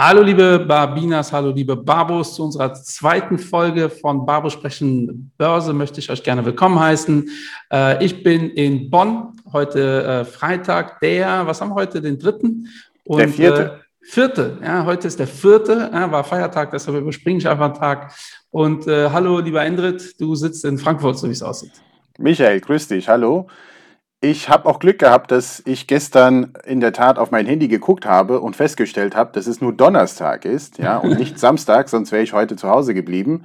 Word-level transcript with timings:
Hallo 0.00 0.22
liebe 0.22 0.60
Barbinas, 0.60 1.32
hallo 1.32 1.50
liebe 1.50 1.74
Barbos. 1.74 2.36
Zu 2.36 2.44
unserer 2.44 2.72
zweiten 2.72 3.36
Folge 3.36 3.90
von 3.90 4.24
Barbo 4.24 4.48
sprechen 4.48 5.32
Börse 5.36 5.72
möchte 5.72 5.98
ich 5.98 6.08
euch 6.08 6.22
gerne 6.22 6.44
willkommen 6.44 6.78
heißen. 6.78 7.28
Äh, 7.72 8.04
ich 8.04 8.22
bin 8.22 8.48
in 8.50 8.90
Bonn, 8.90 9.32
heute 9.52 10.04
äh, 10.04 10.24
Freitag, 10.24 11.00
der, 11.00 11.48
was 11.48 11.60
haben 11.60 11.70
wir 11.70 11.74
heute, 11.74 12.00
den 12.00 12.16
dritten? 12.16 12.68
Und, 13.06 13.18
der 13.18 13.28
vierte. 13.28 13.62
Äh, 13.62 13.68
vierte, 14.02 14.58
ja, 14.62 14.84
heute 14.84 15.08
ist 15.08 15.18
der 15.18 15.26
vierte, 15.26 15.90
ja, 15.92 16.12
war 16.12 16.22
Feiertag, 16.22 16.70
deshalb 16.70 16.96
überspringe 16.96 17.38
ich 17.38 17.48
einfach 17.48 17.64
einen 17.64 17.74
Tag. 17.74 18.14
Und 18.52 18.86
äh, 18.86 19.10
hallo 19.10 19.40
lieber 19.40 19.64
Endrit, 19.64 20.14
du 20.20 20.36
sitzt 20.36 20.64
in 20.64 20.78
Frankfurt, 20.78 21.18
so 21.18 21.26
wie 21.26 21.32
es 21.32 21.42
aussieht. 21.42 21.72
Michael, 22.18 22.60
grüß 22.60 22.86
dich, 22.86 23.08
hallo. 23.08 23.48
Ich 24.20 24.48
habe 24.48 24.68
auch 24.68 24.80
Glück 24.80 24.98
gehabt, 24.98 25.30
dass 25.30 25.62
ich 25.64 25.86
gestern 25.86 26.52
in 26.64 26.80
der 26.80 26.92
Tat 26.92 27.20
auf 27.20 27.30
mein 27.30 27.46
Handy 27.46 27.68
geguckt 27.68 28.04
habe 28.04 28.40
und 28.40 28.56
festgestellt 28.56 29.14
habe, 29.14 29.30
dass 29.32 29.46
es 29.46 29.60
nur 29.60 29.72
Donnerstag 29.72 30.44
ist, 30.44 30.78
ja, 30.78 30.96
und 30.98 31.18
nicht 31.18 31.38
Samstag, 31.38 31.88
sonst 31.88 32.10
wäre 32.10 32.24
ich 32.24 32.32
heute 32.32 32.56
zu 32.56 32.68
Hause 32.68 32.94
geblieben. 32.94 33.44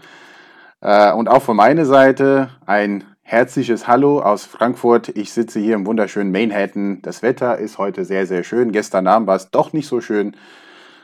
Äh, 0.82 1.14
und 1.14 1.30
auch 1.30 1.44
von 1.44 1.58
meiner 1.58 1.86
Seite 1.86 2.50
ein 2.66 3.04
herzliches 3.22 3.88
Hallo 3.88 4.20
aus 4.20 4.46
Frankfurt. 4.46 5.10
Ich 5.10 5.32
sitze 5.32 5.60
hier 5.60 5.76
im 5.76 5.86
wunderschönen 5.86 6.32
Manhattan. 6.32 7.04
Das 7.04 7.22
Wetter 7.22 7.60
ist 7.60 7.78
heute 7.78 8.04
sehr, 8.04 8.26
sehr 8.26 8.44
schön. 8.44 8.72
Gestern 8.72 9.06
Abend 9.06 9.28
war 9.28 9.36
es 9.36 9.52
doch 9.52 9.74
nicht 9.74 9.88
so 9.88 10.02
schön. 10.02 10.36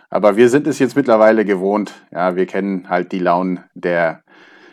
Aber 0.09 0.36
wir 0.36 0.50
sind 0.50 0.66
es 0.66 0.80
jetzt 0.80 0.95
mittlerweile 0.95 1.45
gewohnt. 1.45 1.94
Ja, 2.12 2.36
wir 2.36 2.48
kennen 2.48 2.90
halt 2.90 3.12
die 3.12 3.20
Launen 3.20 3.64
der 3.76 4.23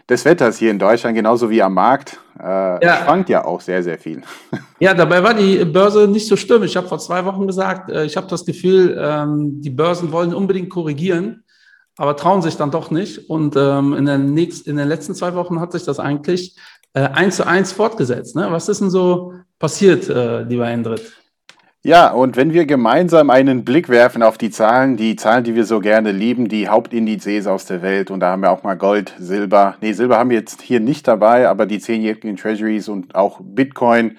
des 0.09 0.25
Wetters 0.25 0.59
hier 0.59 0.71
in 0.71 0.79
Deutschland, 0.79 1.17
genauso 1.17 1.51
wie 1.51 1.63
am 1.63 1.75
Markt, 1.75 2.19
äh, 2.39 2.85
ja. 2.85 3.05
schwankt 3.05 3.29
ja 3.29 3.45
auch 3.45 3.61
sehr, 3.61 3.83
sehr 3.83 3.99
viel. 3.99 4.23
Ja, 4.79 4.93
dabei 4.93 5.23
war 5.23 5.33
die 5.33 5.65
Börse 5.65 6.07
nicht 6.07 6.29
so 6.29 6.37
stürmisch. 6.37 6.73
Ich 6.73 6.77
habe 6.77 6.87
vor 6.87 6.99
zwei 6.99 7.25
Wochen 7.25 7.47
gesagt, 7.47 7.91
äh, 7.91 8.05
ich 8.05 8.15
habe 8.15 8.27
das 8.27 8.45
Gefühl, 8.45 8.95
ähm, 9.01 9.63
die 9.63 9.71
Börsen 9.71 10.13
wollen 10.13 10.35
unbedingt 10.35 10.69
korrigieren, 10.69 11.45
aber 11.97 12.15
trauen 12.15 12.43
sich 12.43 12.59
dann 12.59 12.71
doch 12.71 12.91
nicht. 12.91 13.31
Und 13.31 13.57
ähm, 13.57 13.95
in, 13.95 14.05
den 14.05 14.35
nächsten, 14.35 14.69
in 14.69 14.77
den 14.77 14.87
letzten 14.87 15.15
zwei 15.15 15.35
Wochen 15.35 15.61
hat 15.61 15.73
sich 15.73 15.85
das 15.85 15.99
eigentlich 15.99 16.59
äh, 16.93 17.01
eins 17.01 17.37
zu 17.37 17.47
eins 17.47 17.73
fortgesetzt. 17.73 18.37
Ne? 18.37 18.49
Was 18.51 18.69
ist 18.69 18.83
denn 18.83 18.91
so 18.91 19.33
passiert, 19.59 20.11
äh, 20.11 20.43
lieber 20.43 20.69
Endrit? 20.69 21.11
Ja, 21.87 22.11
und 22.11 22.37
wenn 22.37 22.53
wir 22.53 22.67
gemeinsam 22.67 23.31
einen 23.31 23.65
Blick 23.65 23.89
werfen 23.89 24.25
auf 24.25 24.39
die 24.39 24.51
Zahlen, 24.51 24.97
die 24.97 25.15
Zahlen, 25.15 25.45
die 25.45 25.55
wir 25.55 25.65
so 25.65 25.79
gerne 25.79 26.11
lieben, 26.11 26.49
die 26.49 26.69
Hauptindizes 26.69 27.47
aus 27.47 27.65
der 27.65 27.81
Welt, 27.81 28.11
und 28.11 28.19
da 28.19 28.33
haben 28.33 28.43
wir 28.43 28.51
auch 28.51 28.65
mal 28.65 28.75
Gold, 28.75 29.15
Silber, 29.21 29.77
nee, 29.81 29.93
Silber 29.93 30.19
haben 30.19 30.31
wir 30.31 30.37
jetzt 30.37 30.63
hier 30.63 30.81
nicht 30.81 31.07
dabei, 31.07 31.49
aber 31.49 31.65
die 31.65 31.79
zehnjährigen 31.79 32.37
Treasuries 32.37 32.89
und 32.89 33.15
auch 33.15 33.39
Bitcoin. 33.41 34.17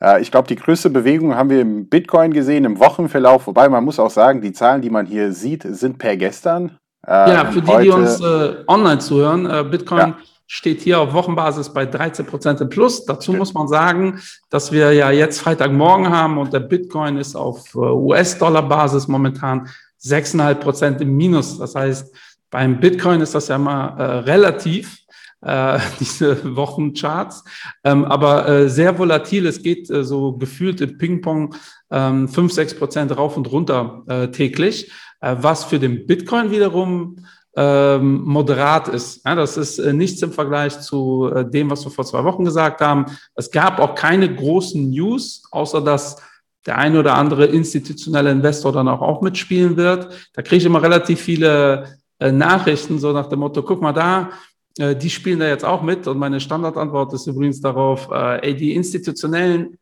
Äh, 0.00 0.22
ich 0.22 0.30
glaube, 0.30 0.46
die 0.46 0.54
größte 0.54 0.90
Bewegung 0.90 1.34
haben 1.34 1.50
wir 1.50 1.62
im 1.62 1.88
Bitcoin 1.88 2.32
gesehen, 2.32 2.64
im 2.64 2.78
Wochenverlauf, 2.78 3.48
wobei 3.48 3.68
man 3.68 3.82
muss 3.82 3.98
auch 3.98 4.10
sagen, 4.10 4.40
die 4.40 4.52
Zahlen, 4.52 4.80
die 4.80 4.90
man 4.90 5.04
hier 5.04 5.32
sieht, 5.32 5.64
sind 5.64 5.98
per 5.98 6.16
gestern. 6.16 6.78
ja, 7.04 7.46
für 7.46 7.62
die, 7.62 7.82
die 7.82 7.90
uns 7.90 8.20
äh, 8.20 8.58
online 8.68 9.00
zuhören, 9.00 9.50
äh, 9.50 9.64
Bitcoin 9.68 9.98
ja 9.98 10.16
steht 10.52 10.82
hier 10.82 11.00
auf 11.00 11.14
Wochenbasis 11.14 11.70
bei 11.70 11.86
13 11.86 12.26
Prozent 12.26 12.60
im 12.60 12.68
Plus. 12.68 13.06
Dazu 13.06 13.32
muss 13.32 13.54
man 13.54 13.68
sagen, 13.68 14.20
dass 14.50 14.70
wir 14.70 14.92
ja 14.92 15.10
jetzt 15.10 15.40
Freitagmorgen 15.40 16.10
haben 16.10 16.36
und 16.36 16.52
der 16.52 16.60
Bitcoin 16.60 17.16
ist 17.16 17.34
auf 17.34 17.74
äh, 17.74 17.78
US-Dollar-Basis 17.78 19.08
momentan 19.08 19.70
6,5 20.04 20.54
Prozent 20.56 21.00
im 21.00 21.16
Minus. 21.16 21.58
Das 21.58 21.74
heißt, 21.74 22.14
beim 22.50 22.80
Bitcoin 22.80 23.22
ist 23.22 23.34
das 23.34 23.48
ja 23.48 23.56
mal 23.56 23.98
äh, 23.98 24.02
relativ, 24.30 24.98
äh, 25.40 25.78
diese 26.00 26.54
Wochencharts, 26.54 27.44
ähm, 27.82 28.04
aber 28.04 28.46
äh, 28.46 28.68
sehr 28.68 28.98
volatil. 28.98 29.46
Es 29.46 29.62
geht 29.62 29.88
äh, 29.88 30.04
so 30.04 30.32
gefühlt 30.36 30.82
im 30.82 30.98
Ping-Pong 30.98 31.54
ähm, 31.90 32.28
5, 32.28 32.52
6 32.52 32.74
Prozent 32.74 33.16
rauf 33.16 33.38
und 33.38 33.50
runter 33.50 34.02
äh, 34.06 34.28
täglich, 34.28 34.92
äh, 35.22 35.34
was 35.40 35.64
für 35.64 35.78
den 35.78 36.06
Bitcoin 36.06 36.50
wiederum 36.50 37.24
ähm, 37.54 38.22
moderat 38.24 38.88
ist. 38.88 39.24
Ja, 39.26 39.34
das 39.34 39.56
ist 39.56 39.78
äh, 39.78 39.92
nichts 39.92 40.22
im 40.22 40.32
Vergleich 40.32 40.80
zu 40.80 41.30
äh, 41.34 41.48
dem, 41.48 41.70
was 41.70 41.84
wir 41.84 41.90
vor 41.90 42.04
zwei 42.04 42.24
Wochen 42.24 42.44
gesagt 42.44 42.80
haben. 42.80 43.06
Es 43.34 43.50
gab 43.50 43.78
auch 43.78 43.94
keine 43.94 44.34
großen 44.34 44.90
News, 44.90 45.42
außer 45.50 45.82
dass 45.82 46.16
der 46.64 46.78
ein 46.78 46.96
oder 46.96 47.14
andere 47.14 47.46
institutionelle 47.46 48.30
Investor 48.30 48.72
dann 48.72 48.88
auch, 48.88 49.02
auch 49.02 49.20
mitspielen 49.20 49.76
wird. 49.76 50.30
Da 50.32 50.42
kriege 50.42 50.56
ich 50.58 50.64
immer 50.64 50.82
relativ 50.82 51.20
viele 51.20 51.98
äh, 52.18 52.32
Nachrichten, 52.32 52.98
so 52.98 53.12
nach 53.12 53.26
dem 53.26 53.40
Motto, 53.40 53.62
guck 53.62 53.82
mal 53.82 53.92
da, 53.92 54.30
die 54.78 55.10
spielen 55.10 55.38
da 55.38 55.46
jetzt 55.48 55.66
auch 55.66 55.82
mit. 55.82 56.06
Und 56.06 56.16
meine 56.16 56.40
Standardantwort 56.40 57.12
ist 57.12 57.26
übrigens 57.26 57.60
darauf, 57.60 58.08
ey, 58.10 58.56
die 58.56 58.74
institutionellen 58.74 59.76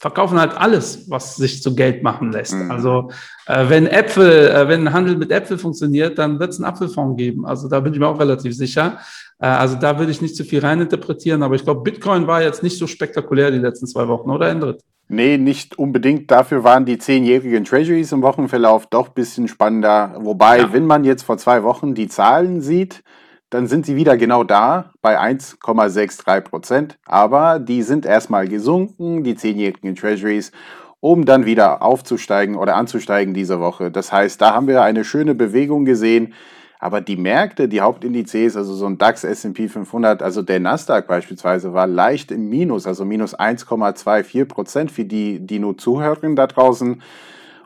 verkaufen 0.00 0.40
halt 0.40 0.56
alles, 0.56 1.10
was 1.10 1.36
sich 1.36 1.62
zu 1.62 1.74
Geld 1.74 2.02
machen 2.02 2.32
lässt. 2.32 2.54
Mhm. 2.54 2.70
Also 2.70 3.10
äh, 3.46 3.68
wenn 3.68 3.86
Äpfel, 3.86 4.48
äh, 4.48 4.66
wenn 4.66 4.88
ein 4.88 4.92
Handel 4.94 5.16
mit 5.16 5.30
Äpfel 5.30 5.58
funktioniert, 5.58 6.18
dann 6.18 6.40
wird 6.40 6.50
es 6.50 6.58
einen 6.58 6.64
Apfelfonds 6.64 7.18
geben. 7.18 7.44
Also 7.44 7.68
da 7.68 7.80
bin 7.80 7.92
ich 7.92 8.00
mir 8.00 8.08
auch 8.08 8.18
relativ 8.18 8.56
sicher. 8.56 8.98
Äh, 9.38 9.46
also 9.46 9.76
da 9.76 9.98
würde 9.98 10.10
ich 10.10 10.22
nicht 10.22 10.34
zu 10.34 10.44
viel 10.44 10.60
reininterpretieren, 10.60 11.42
aber 11.42 11.54
ich 11.54 11.64
glaube, 11.64 11.82
Bitcoin 11.82 12.26
war 12.26 12.42
jetzt 12.42 12.62
nicht 12.62 12.78
so 12.78 12.86
spektakulär 12.86 13.50
die 13.50 13.58
letzten 13.58 13.86
zwei 13.86 14.08
Wochen, 14.08 14.30
oder 14.30 14.48
Endrit? 14.48 14.80
Nee, 15.08 15.36
nicht 15.36 15.78
unbedingt. 15.78 16.30
Dafür 16.30 16.64
waren 16.64 16.86
die 16.86 16.96
zehnjährigen 16.96 17.64
Treasuries 17.64 18.12
im 18.12 18.22
Wochenverlauf 18.22 18.86
doch 18.86 19.08
ein 19.08 19.14
bisschen 19.14 19.48
spannender. 19.48 20.14
Wobei, 20.20 20.60
ja. 20.60 20.72
wenn 20.72 20.86
man 20.86 21.04
jetzt 21.04 21.24
vor 21.24 21.36
zwei 21.36 21.62
Wochen 21.62 21.94
die 21.94 22.08
Zahlen 22.08 22.62
sieht, 22.62 23.02
dann 23.50 23.66
sind 23.66 23.84
sie 23.84 23.96
wieder 23.96 24.16
genau 24.16 24.44
da 24.44 24.92
bei 25.02 25.20
1,63 25.20 26.40
Prozent. 26.40 26.98
Aber 27.04 27.58
die 27.58 27.82
sind 27.82 28.06
erstmal 28.06 28.48
gesunken, 28.48 29.24
die 29.24 29.34
zehnjährigen 29.34 29.96
Treasuries, 29.96 30.52
um 31.00 31.24
dann 31.24 31.46
wieder 31.46 31.82
aufzusteigen 31.82 32.54
oder 32.54 32.76
anzusteigen 32.76 33.34
diese 33.34 33.60
Woche. 33.60 33.90
Das 33.90 34.12
heißt, 34.12 34.40
da 34.40 34.54
haben 34.54 34.68
wir 34.68 34.82
eine 34.82 35.04
schöne 35.04 35.34
Bewegung 35.34 35.84
gesehen. 35.84 36.34
Aber 36.78 37.02
die 37.02 37.16
Märkte, 37.16 37.68
die 37.68 37.82
Hauptindizes, 37.82 38.56
also 38.56 38.74
so 38.74 38.86
ein 38.86 38.96
DAX, 38.96 39.24
S&P 39.24 39.68
500, 39.68 40.22
also 40.22 40.40
der 40.40 40.60
Nasdaq 40.60 41.06
beispielsweise, 41.06 41.74
war 41.74 41.86
leicht 41.86 42.30
im 42.30 42.48
Minus, 42.48 42.86
also 42.86 43.04
minus 43.04 43.38
1,24 43.38 44.46
Prozent 44.46 44.90
für 44.90 45.04
die, 45.04 45.40
die 45.40 45.58
nur 45.58 45.76
zuhören 45.76 46.36
da 46.36 46.46
draußen. 46.46 47.02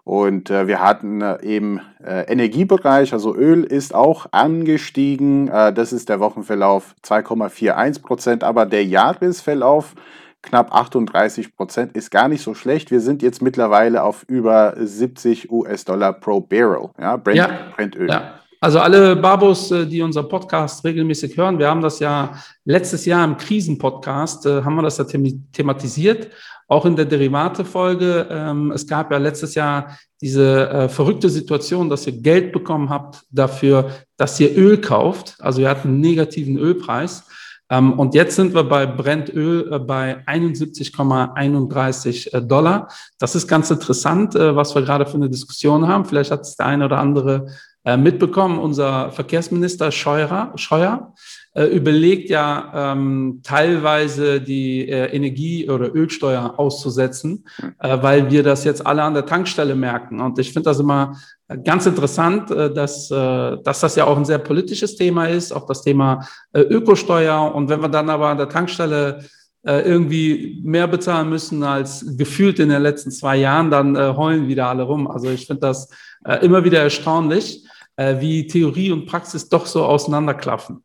Und 0.04 0.50
äh, 0.50 0.66
wir 0.66 0.82
hatten 0.82 1.22
äh, 1.22 1.42
eben 1.42 1.80
äh, 2.04 2.30
Energiebereich, 2.30 3.14
also 3.14 3.34
Öl 3.34 3.64
ist 3.64 3.94
auch 3.94 4.26
angestiegen. 4.32 5.48
Äh, 5.48 5.72
das 5.72 5.94
ist 5.94 6.10
der 6.10 6.20
Wochenverlauf 6.20 6.94
2,41 7.02 8.02
Prozent, 8.02 8.44
aber 8.44 8.66
der 8.66 8.84
Jahresverlauf 8.84 9.94
knapp 10.42 10.74
38 10.74 11.56
Prozent 11.56 11.96
ist 11.96 12.10
gar 12.10 12.28
nicht 12.28 12.42
so 12.42 12.52
schlecht. 12.52 12.90
Wir 12.90 13.00
sind 13.00 13.22
jetzt 13.22 13.40
mittlerweile 13.40 14.02
auf 14.02 14.24
über 14.28 14.74
70 14.76 15.50
US-Dollar 15.50 16.12
pro 16.12 16.40
Barrel, 16.40 16.90
ja, 17.00 17.16
Brent, 17.16 17.38
ja, 17.38 17.48
Brentöl. 17.74 18.10
Ja. 18.10 18.40
Also 18.64 18.80
alle 18.80 19.14
Babos, 19.14 19.70
äh, 19.72 19.86
die 19.86 20.00
unser 20.00 20.22
Podcast 20.22 20.82
regelmäßig 20.86 21.36
hören, 21.36 21.58
wir 21.58 21.68
haben 21.68 21.82
das 21.82 21.98
ja 21.98 22.32
letztes 22.64 23.04
Jahr 23.04 23.22
im 23.22 23.36
Krisenpodcast, 23.36 24.46
äh, 24.46 24.62
haben 24.62 24.76
wir 24.76 24.82
das 24.82 24.96
ja 24.96 25.04
thematisiert 25.52 26.30
auch 26.66 26.86
in 26.86 26.96
der 26.96 27.04
Derivate-Folge. 27.04 28.26
Ähm, 28.30 28.72
es 28.72 28.86
gab 28.86 29.12
ja 29.12 29.18
letztes 29.18 29.54
Jahr 29.54 29.98
diese 30.18 30.70
äh, 30.70 30.88
verrückte 30.88 31.28
Situation, 31.28 31.90
dass 31.90 32.06
ihr 32.06 32.14
Geld 32.14 32.54
bekommen 32.54 32.88
habt 32.88 33.26
dafür, 33.30 33.90
dass 34.16 34.40
ihr 34.40 34.56
Öl 34.56 34.80
kauft. 34.80 35.36
Also 35.40 35.60
ihr 35.60 35.68
hatten 35.68 35.88
einen 35.88 36.00
negativen 36.00 36.56
Ölpreis. 36.56 37.24
Ähm, 37.68 37.98
und 37.98 38.14
jetzt 38.14 38.36
sind 38.36 38.54
wir 38.54 38.64
bei 38.64 38.86
Brentöl 38.86 39.74
äh, 39.74 39.78
bei 39.78 40.24
71,31 40.26 42.32
äh, 42.32 42.40
Dollar. 42.40 42.88
Das 43.18 43.34
ist 43.34 43.46
ganz 43.46 43.70
interessant, 43.70 44.34
was 44.34 44.74
wir 44.74 44.80
gerade 44.80 45.04
für 45.04 45.16
eine 45.16 45.28
Diskussion 45.28 45.86
haben. 45.86 46.06
Vielleicht 46.06 46.30
hat 46.30 46.40
es 46.40 46.56
der 46.56 46.64
eine 46.64 46.86
oder 46.86 46.98
andere 46.98 47.48
äh, 47.84 47.96
mitbekommen. 47.96 48.58
Unser 48.58 49.10
Verkehrsminister 49.12 49.92
Scheuer, 49.92 50.52
Scheuer 50.56 51.14
äh, 51.54 51.64
überlegt 51.64 52.30
ja 52.30 52.92
ähm, 52.92 53.40
teilweise 53.42 54.40
die 54.40 54.88
äh, 54.88 55.14
Energie- 55.14 55.68
oder 55.68 55.94
Ölsteuer 55.94 56.54
auszusetzen, 56.56 57.44
äh, 57.78 57.98
weil 58.00 58.30
wir 58.30 58.42
das 58.42 58.64
jetzt 58.64 58.84
alle 58.86 59.02
an 59.02 59.14
der 59.14 59.26
Tankstelle 59.26 59.74
merken. 59.74 60.20
Und 60.20 60.38
ich 60.38 60.52
finde 60.52 60.70
das 60.70 60.80
immer 60.80 61.16
ganz 61.62 61.86
interessant, 61.86 62.50
äh, 62.50 62.72
dass, 62.72 63.10
äh, 63.10 63.56
dass 63.62 63.80
das 63.80 63.96
ja 63.96 64.04
auch 64.04 64.16
ein 64.16 64.24
sehr 64.24 64.38
politisches 64.38 64.96
Thema 64.96 65.26
ist, 65.26 65.52
auch 65.52 65.66
das 65.66 65.82
Thema 65.82 66.26
äh, 66.52 66.60
Ökosteuer. 66.60 67.54
Und 67.54 67.68
wenn 67.68 67.80
wir 67.80 67.88
dann 67.88 68.10
aber 68.10 68.28
an 68.28 68.38
der 68.38 68.48
Tankstelle 68.48 69.24
äh, 69.64 69.80
irgendwie 69.80 70.60
mehr 70.64 70.86
bezahlen 70.86 71.28
müssen 71.30 71.62
als 71.62 72.04
gefühlt 72.18 72.58
in 72.58 72.68
den 72.68 72.82
letzten 72.82 73.10
zwei 73.10 73.36
Jahren, 73.36 73.70
dann 73.70 73.96
äh, 73.96 74.14
heulen 74.16 74.48
wieder 74.48 74.66
alle 74.66 74.82
rum. 74.82 75.06
Also 75.06 75.30
ich 75.30 75.46
finde 75.46 75.60
das 75.60 75.88
äh, 76.24 76.44
immer 76.44 76.64
wieder 76.64 76.80
erstaunlich, 76.80 77.64
äh, 77.96 78.20
wie 78.20 78.46
Theorie 78.46 78.92
und 78.92 79.06
Praxis 79.06 79.48
doch 79.48 79.66
so 79.66 79.84
auseinanderklaffen. 79.84 80.84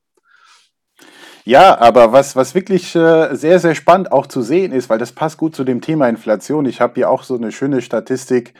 Ja, 1.46 1.80
aber 1.80 2.12
was, 2.12 2.36
was 2.36 2.54
wirklich 2.54 2.96
äh, 2.96 3.34
sehr, 3.36 3.60
sehr 3.60 3.74
spannend 3.74 4.12
auch 4.12 4.28
zu 4.28 4.42
sehen 4.42 4.72
ist, 4.72 4.90
weil 4.90 5.00
das 5.00 5.14
passt 5.14 5.38
gut 5.38 5.56
zu 5.56 5.64
dem 5.64 5.82
Thema 5.82 6.08
Inflation. 6.08 6.66
Ich 6.66 6.80
habe 6.80 6.94
hier 6.96 7.10
auch 7.10 7.24
so 7.24 7.36
eine 7.36 7.52
schöne 7.52 7.82
Statistik 7.82 8.54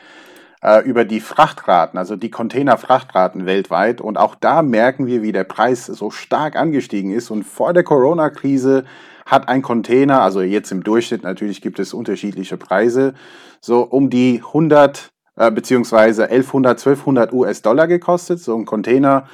äh, 0.62 0.82
über 0.84 1.04
die 1.04 1.20
Frachtraten, 1.20 1.98
also 1.98 2.16
die 2.16 2.30
Containerfrachtraten 2.30 3.46
weltweit. 3.46 4.00
Und 4.00 4.18
auch 4.18 4.34
da 4.34 4.62
merken 4.62 5.06
wir, 5.06 5.22
wie 5.22 5.32
der 5.32 5.44
Preis 5.44 5.86
so 5.86 6.10
stark 6.10 6.56
angestiegen 6.56 7.12
ist. 7.12 7.30
Und 7.30 7.44
vor 7.44 7.72
der 7.72 7.84
Corona-Krise 7.84 8.84
hat 9.26 9.48
ein 9.48 9.62
Container, 9.62 10.22
also 10.22 10.40
jetzt 10.40 10.72
im 10.72 10.82
Durchschnitt 10.82 11.22
natürlich 11.22 11.62
gibt 11.62 11.78
es 11.78 11.94
unterschiedliche 11.94 12.56
Preise, 12.56 13.14
so 13.60 13.82
um 13.82 14.10
die 14.10 14.42
100 14.44 15.12
äh, 15.40 15.50
beziehungsweise 15.50 16.24
1100, 16.24 16.78
1200 16.78 17.32
US-Dollar 17.32 17.86
gekostet, 17.86 18.40
so 18.40 18.54
ein 18.54 18.66
Container. 18.66 19.26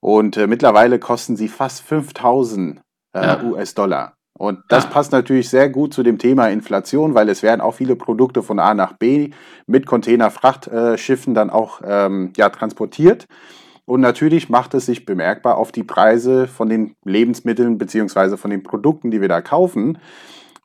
Und 0.00 0.36
äh, 0.36 0.48
mittlerweile 0.48 0.98
kosten 0.98 1.36
sie 1.36 1.46
fast 1.46 1.82
5000 1.82 2.80
äh, 3.14 3.22
ja. 3.22 3.42
US-Dollar. 3.44 4.14
Und 4.36 4.58
das 4.68 4.84
ja. 4.84 4.90
passt 4.90 5.12
natürlich 5.12 5.48
sehr 5.48 5.70
gut 5.70 5.94
zu 5.94 6.02
dem 6.02 6.18
Thema 6.18 6.48
Inflation, 6.48 7.14
weil 7.14 7.28
es 7.28 7.44
werden 7.44 7.60
auch 7.60 7.74
viele 7.74 7.94
Produkte 7.94 8.42
von 8.42 8.58
A 8.58 8.74
nach 8.74 8.94
B 8.94 9.30
mit 9.66 9.86
Containerfrachtschiffen 9.86 11.32
dann 11.32 11.50
auch 11.50 11.80
ähm, 11.84 12.32
ja, 12.36 12.50
transportiert. 12.50 13.26
Und 13.84 14.00
natürlich 14.00 14.48
macht 14.48 14.74
es 14.74 14.86
sich 14.86 15.06
bemerkbar 15.06 15.58
auf 15.58 15.70
die 15.70 15.84
Preise 15.84 16.48
von 16.48 16.68
den 16.68 16.96
Lebensmitteln 17.04 17.78
beziehungsweise 17.78 18.36
von 18.36 18.50
den 18.50 18.64
Produkten, 18.64 19.12
die 19.12 19.20
wir 19.20 19.28
da 19.28 19.40
kaufen. 19.40 19.98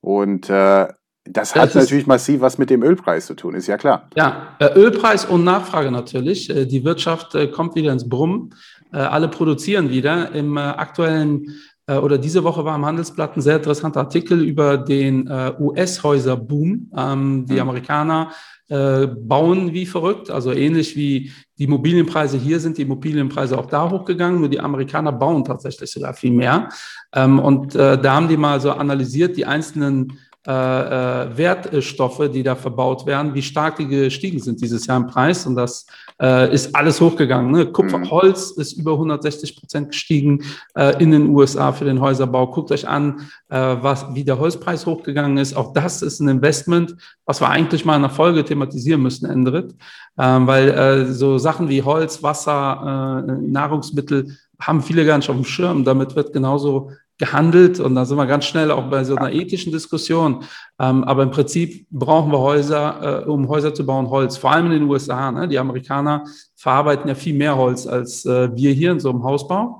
Und 0.01 0.49
äh, 0.49 0.87
das 1.25 1.53
hat 1.55 1.75
das 1.75 1.75
natürlich 1.75 2.07
massiv 2.07 2.41
was 2.41 2.57
mit 2.57 2.69
dem 2.69 2.81
Ölpreis 2.81 3.27
zu 3.27 3.35
tun, 3.35 3.53
ist 3.53 3.67
ja 3.67 3.77
klar. 3.77 4.09
Ja, 4.15 4.55
äh, 4.59 4.73
Ölpreis 4.73 5.25
und 5.25 5.43
Nachfrage 5.43 5.91
natürlich. 5.91 6.49
Äh, 6.49 6.65
die 6.65 6.83
Wirtschaft 6.83 7.35
äh, 7.35 7.47
kommt 7.47 7.75
wieder 7.75 7.91
ins 7.91 8.07
Brummen. 8.07 8.53
Alle 8.93 9.29
produzieren 9.29 9.89
wieder. 9.89 10.33
Im 10.33 10.57
aktuellen 10.57 11.55
oder 11.87 12.17
diese 12.17 12.43
Woche 12.43 12.65
war 12.65 12.75
im 12.75 12.85
Handelsblatt 12.85 13.37
ein 13.37 13.41
sehr 13.41 13.55
interessanter 13.55 14.01
Artikel 14.01 14.43
über 14.43 14.77
den 14.77 15.31
US-Häuser-Boom. 15.31 16.91
Ähm, 16.97 17.45
die 17.45 17.53
mhm. 17.53 17.59
Amerikaner 17.61 18.31
bauen 18.67 19.73
wie 19.73 19.85
verrückt, 19.85 20.29
also 20.29 20.51
ähnlich 20.51 20.97
wie 20.97 21.31
die 21.57 21.65
Immobilienpreise 21.65 22.37
hier 22.37 22.59
sind, 22.59 22.77
die 22.77 22.81
Immobilienpreise 22.81 23.57
auch 23.57 23.65
da 23.65 23.89
hochgegangen, 23.89 24.39
nur 24.39 24.49
die 24.49 24.59
Amerikaner 24.59 25.13
bauen 25.13 25.45
tatsächlich 25.45 25.89
sogar 25.89 26.13
viel 26.13 26.31
mehr. 26.31 26.67
Ähm, 27.13 27.39
und 27.39 27.75
da 27.75 28.13
haben 28.13 28.27
die 28.27 28.37
mal 28.37 28.59
so 28.59 28.71
analysiert, 28.71 29.37
die 29.37 29.45
einzelnen 29.45 30.19
äh, 30.47 30.51
äh, 30.51 31.37
Wertstoffe, 31.37 32.31
die 32.33 32.41
da 32.41 32.55
verbaut 32.55 33.05
werden, 33.05 33.35
wie 33.35 33.43
stark 33.43 33.75
die 33.75 33.87
gestiegen 33.87 34.39
sind 34.39 34.59
dieses 34.59 34.87
Jahr 34.87 34.97
im 34.97 35.05
Preis. 35.05 35.45
Und 35.45 35.55
das 35.55 35.85
äh, 36.19 36.51
ist 36.51 36.75
alles 36.75 36.99
hochgegangen. 36.99 37.51
Ne? 37.51 37.67
Kupfer, 37.67 37.99
mhm. 37.99 38.09
Holz 38.09 38.49
ist 38.49 38.73
über 38.73 38.93
160 38.93 39.55
Prozent 39.55 39.89
gestiegen 39.89 40.43
äh, 40.73 40.99
in 40.99 41.11
den 41.11 41.27
USA 41.27 41.71
für 41.71 41.85
den 41.85 42.01
Häuserbau. 42.01 42.47
Guckt 42.47 42.71
euch 42.71 42.87
an, 42.87 43.29
äh, 43.49 43.77
was, 43.81 44.15
wie 44.15 44.23
der 44.23 44.39
Holzpreis 44.39 44.87
hochgegangen 44.87 45.37
ist. 45.37 45.55
Auch 45.55 45.73
das 45.73 46.01
ist 46.01 46.19
ein 46.19 46.27
Investment, 46.27 46.95
was 47.25 47.39
wir 47.39 47.49
eigentlich 47.49 47.85
mal 47.85 47.97
in 47.97 48.01
der 48.01 48.09
Folge 48.09 48.43
thematisieren 48.43 49.03
müssen, 49.03 49.29
Endrit. 49.29 49.75
Ähm, 50.17 50.47
weil 50.47 50.69
äh, 50.69 51.05
so 51.05 51.37
Sachen 51.37 51.69
wie 51.69 51.83
Holz, 51.83 52.23
Wasser, 52.23 53.23
Nahrungsmittel 53.41 54.37
haben 54.59 54.81
viele 54.81 55.05
gar 55.05 55.17
nicht 55.17 55.29
auf 55.29 55.35
dem 55.35 55.45
Schirm. 55.45 55.83
Damit 55.83 56.15
wird 56.15 56.33
genauso 56.33 56.91
gehandelt 57.21 57.79
und 57.79 57.93
da 57.93 58.03
sind 58.03 58.17
wir 58.17 58.25
ganz 58.25 58.45
schnell 58.45 58.71
auch 58.71 58.89
bei 58.89 59.03
so 59.03 59.15
einer 59.15 59.31
ethischen 59.31 59.71
Diskussion. 59.71 60.43
Ähm, 60.79 61.03
aber 61.03 61.21
im 61.21 61.29
Prinzip 61.29 61.85
brauchen 61.91 62.31
wir 62.31 62.39
Häuser, 62.39 63.25
äh, 63.25 63.29
um 63.29 63.47
Häuser 63.47 63.75
zu 63.75 63.85
bauen, 63.85 64.09
Holz, 64.09 64.37
vor 64.37 64.51
allem 64.51 64.65
in 64.65 64.71
den 64.71 64.89
USA. 64.89 65.31
Ne? 65.31 65.47
Die 65.47 65.59
Amerikaner 65.59 66.23
verarbeiten 66.55 67.07
ja 67.07 67.13
viel 67.13 67.35
mehr 67.35 67.55
Holz 67.55 67.85
als 67.85 68.25
äh, 68.25 68.49
wir 68.55 68.73
hier 68.73 68.91
in 68.91 68.99
so 68.99 69.11
einem 69.11 69.23
Hausbau. 69.23 69.79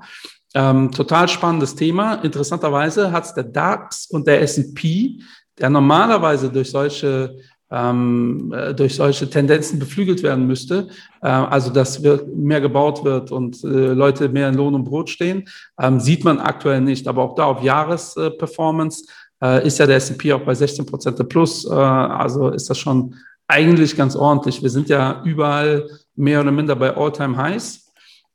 Ähm, 0.54 0.92
total 0.92 1.28
spannendes 1.28 1.74
Thema. 1.74 2.14
Interessanterweise 2.22 3.10
hat 3.10 3.24
es 3.24 3.34
der 3.34 3.44
DAX 3.44 4.06
und 4.06 4.28
der 4.28 4.40
S&P, 4.42 5.20
der 5.58 5.68
normalerweise 5.68 6.48
durch 6.48 6.70
solche 6.70 7.36
ähm, 7.72 8.52
äh, 8.54 8.74
durch 8.74 8.96
solche 8.96 9.28
Tendenzen 9.30 9.78
beflügelt 9.78 10.22
werden 10.22 10.46
müsste. 10.46 10.88
Äh, 11.22 11.28
also 11.28 11.70
dass 11.70 12.00
mehr 12.00 12.60
gebaut 12.60 13.04
wird 13.04 13.32
und 13.32 13.64
äh, 13.64 13.66
Leute 13.66 14.28
mehr 14.28 14.48
in 14.48 14.54
Lohn 14.54 14.74
und 14.74 14.84
Brot 14.84 15.08
stehen, 15.08 15.48
ähm, 15.80 15.98
sieht 15.98 16.24
man 16.24 16.38
aktuell 16.38 16.82
nicht. 16.82 17.08
Aber 17.08 17.22
auch 17.22 17.34
da 17.34 17.44
auf 17.44 17.62
Jahresperformance 17.62 19.06
äh, 19.42 19.66
ist 19.66 19.78
ja 19.78 19.86
der 19.86 19.96
S&P 19.96 20.32
auch 20.34 20.42
bei 20.42 20.54
16 20.54 20.84
Prozent 20.86 21.28
plus. 21.28 21.64
Äh, 21.64 21.70
also 21.70 22.50
ist 22.50 22.68
das 22.68 22.78
schon 22.78 23.14
eigentlich 23.48 23.96
ganz 23.96 24.14
ordentlich. 24.16 24.62
Wir 24.62 24.70
sind 24.70 24.88
ja 24.88 25.22
überall 25.24 25.88
mehr 26.14 26.40
oder 26.40 26.52
minder 26.52 26.76
bei 26.76 26.94
All-Time-Highs. 26.94 27.81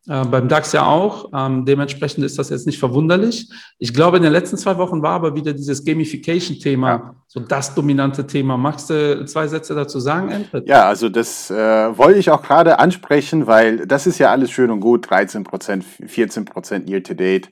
Äh, 0.08 0.26
beim 0.26 0.48
DAX 0.48 0.72
ja 0.72 0.86
auch. 0.86 1.30
Ähm, 1.34 1.66
dementsprechend 1.66 2.24
ist 2.24 2.40
das 2.40 2.50
jetzt 2.50 2.66
nicht 2.66 2.80
verwunderlich. 2.80 3.50
Ich 3.78 3.94
glaube, 3.94 4.18
in 4.18 4.24
den 4.24 4.32
letzten 4.32 4.58
zwei 4.58 4.78
Wochen 4.78 5.02
war 5.02 5.12
aber 5.12 5.36
wieder 5.36 5.54
dieses 5.54 5.84
Gamification-Thema 5.84 6.90
ja. 6.90 7.16
so 7.28 7.42
das 7.42 7.76
dominante 7.76 8.26
Thema. 8.26 8.56
Magst 8.56 8.90
du 8.90 9.26
zwei 9.26 9.48
Sätze 9.48 9.76
dazu 9.76 10.00
sagen, 10.00 10.30
Enfred? 10.30 10.68
Ja, 10.68 10.88
also 10.88 11.10
das 11.10 11.52
äh, 11.52 11.56
wollte 11.98 12.20
ich 12.20 12.30
auch 12.32 12.42
gerade 12.42 12.80
ansprechen, 12.80 13.48
weil 13.48 13.86
das 13.86 14.08
ist 14.08 14.18
ja 14.18 14.32
alles 14.32 14.50
schön 14.52 14.72
und 14.72 14.80
gut. 14.80 15.10
13 15.10 15.44
Prozent, 15.44 15.84
14 15.84 16.46
Prozent 16.46 16.90
year-to-date. 16.90 17.50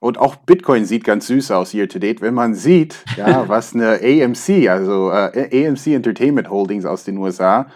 Und 0.00 0.16
auch 0.16 0.36
Bitcoin 0.36 0.84
sieht 0.84 1.04
ganz 1.04 1.26
süß 1.26 1.50
aus 1.50 1.74
year-to-date, 1.74 2.22
wenn 2.22 2.32
man 2.32 2.54
sieht, 2.54 3.04
ja, 3.16 3.48
was 3.48 3.74
eine 3.74 3.98
AMC, 4.02 4.68
also 4.68 5.10
äh, 5.10 5.66
AMC 5.66 5.88
Entertainment 5.88 6.48
Holdings 6.48 6.86
aus 6.86 7.04
den 7.04 7.18
USA, 7.18 7.66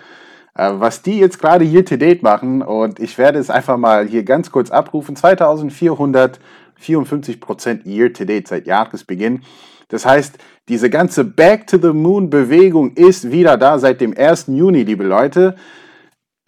was 0.54 1.02
die 1.02 1.18
jetzt 1.18 1.38
gerade 1.38 1.64
year 1.64 1.84
to 1.84 1.96
date 1.96 2.22
machen. 2.22 2.62
Und 2.62 3.00
ich 3.00 3.18
werde 3.18 3.38
es 3.38 3.50
einfach 3.50 3.76
mal 3.76 4.06
hier 4.06 4.24
ganz 4.24 4.50
kurz 4.50 4.70
abrufen. 4.70 5.16
2454 5.16 7.40
Prozent 7.40 7.86
year 7.86 8.12
to 8.12 8.24
date 8.24 8.48
seit 8.48 8.66
Jahresbeginn. 8.66 9.42
Das 9.88 10.06
heißt, 10.06 10.38
diese 10.68 10.90
ganze 10.90 11.24
Back 11.24 11.66
to 11.66 11.78
the 11.78 11.92
Moon 11.92 12.30
Bewegung 12.30 12.94
ist 12.94 13.30
wieder 13.30 13.56
da 13.56 13.78
seit 13.78 14.00
dem 14.00 14.16
1. 14.16 14.46
Juni, 14.48 14.84
liebe 14.84 15.04
Leute. 15.04 15.56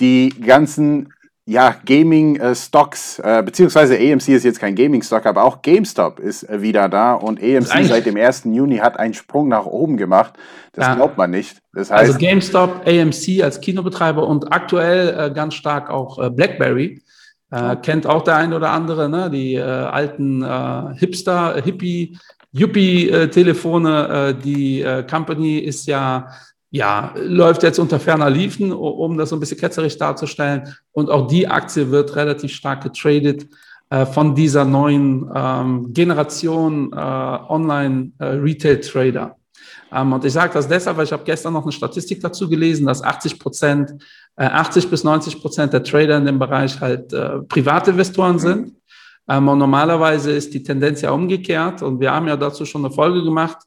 Die 0.01 0.29
ganzen 0.29 1.14
ja, 1.47 1.77
Gaming-Stocks, 1.85 3.19
äh, 3.19 3.41
äh, 3.41 3.43
beziehungsweise 3.43 3.97
AMC 3.97 4.29
ist 4.29 4.45
jetzt 4.45 4.61
kein 4.61 4.75
Gaming-Stock, 4.75 5.27
aber 5.27 5.45
auch 5.45 5.61
GameStop 5.61 6.19
ist 6.19 6.49
äh, 6.49 6.63
wieder 6.63 6.89
da 6.89 7.13
und 7.13 7.43
AMC 7.43 7.85
seit 7.87 8.07
dem 8.07 8.17
1. 8.17 8.45
Juni 8.45 8.79
hat 8.79 8.99
einen 8.99 9.13
Sprung 9.13 9.49
nach 9.49 9.67
oben 9.67 9.99
gemacht. 9.99 10.35
Das 10.73 10.87
ja. 10.87 10.95
glaubt 10.95 11.19
man 11.19 11.31
nicht. 11.31 11.59
Das 11.75 11.91
also 11.91 12.15
heißt, 12.15 12.15
also 12.15 12.19
GameStop, 12.19 12.87
AMC 12.87 13.43
als 13.43 13.61
Kinobetreiber 13.61 14.27
und 14.27 14.53
aktuell 14.53 15.15
äh, 15.19 15.35
ganz 15.35 15.53
stark 15.55 15.91
auch 15.91 16.19
äh, 16.19 16.31
BlackBerry. 16.31 17.03
Äh, 17.51 17.77
kennt 17.77 18.07
auch 18.07 18.25
der 18.25 18.37
ein 18.37 18.55
oder 18.55 18.71
andere, 18.71 19.11
ne? 19.11 19.31
die 19.31 19.61
alten 19.61 20.43
Hipster, 20.97 21.61
Hippie, 21.63 22.19
Yuppie-Telefone. 22.53 24.35
die 24.43 24.85
Company 25.09 25.59
ist 25.59 25.87
ja 25.87 26.29
ja, 26.75 27.15
läuft 27.17 27.63
jetzt 27.63 27.79
unter 27.79 27.99
ferner 28.01 28.29
Liefen, 28.29 28.73
um 28.73 29.17
das 29.17 29.29
so 29.29 29.37
ein 29.37 29.41
bisschen 29.41 29.59
ketzerisch 29.59 29.97
darzustellen. 29.97 30.75
Und 30.91 31.09
auch 31.09 31.29
die 31.29 31.47
Aktie 31.47 31.93
wird 31.93 32.17
relativ 32.17 32.53
stark 32.53 32.83
getradet 32.83 33.47
äh, 33.91 34.05
von 34.05 34.35
dieser 34.35 34.65
neuen 34.65 35.31
ähm, 35.33 35.93
Generation 35.93 36.93
äh, 36.93 36.97
Online-Retail-Trader. 36.97 39.37
Äh, 39.93 40.01
ähm, 40.01 40.15
und 40.15 40.25
ich 40.25 40.33
sage 40.33 40.53
das 40.53 40.67
deshalb, 40.67 40.97
weil 40.97 41.05
ich 41.05 41.13
habe 41.13 41.23
gestern 41.23 41.53
noch 41.53 41.63
eine 41.63 41.71
Statistik 41.71 42.21
dazu 42.21 42.49
gelesen, 42.49 42.87
dass 42.87 43.05
80 43.05 43.39
Prozent, 43.39 43.93
80 44.35 44.85
äh, 44.85 44.89
bis 44.89 45.05
90 45.05 45.41
Prozent 45.41 45.73
der 45.73 45.85
Trader 45.85 46.17
in 46.17 46.25
dem 46.25 46.41
Bereich 46.41 46.81
halt 46.81 47.13
äh, 47.13 47.39
Privatinvestoren 47.43 48.41
sind. 48.41 48.73
Ähm, 49.29 49.47
und 49.47 49.59
normalerweise 49.59 50.33
ist 50.33 50.53
die 50.53 50.65
Tendenz 50.65 51.03
ja 51.03 51.13
umgekehrt. 51.13 51.83
Und 51.83 52.01
wir 52.01 52.11
haben 52.11 52.27
ja 52.27 52.37
dazu 52.37 52.67
schon 52.67 52.85
eine 52.85 52.93
Folge 52.93 53.23
gemacht 53.23 53.59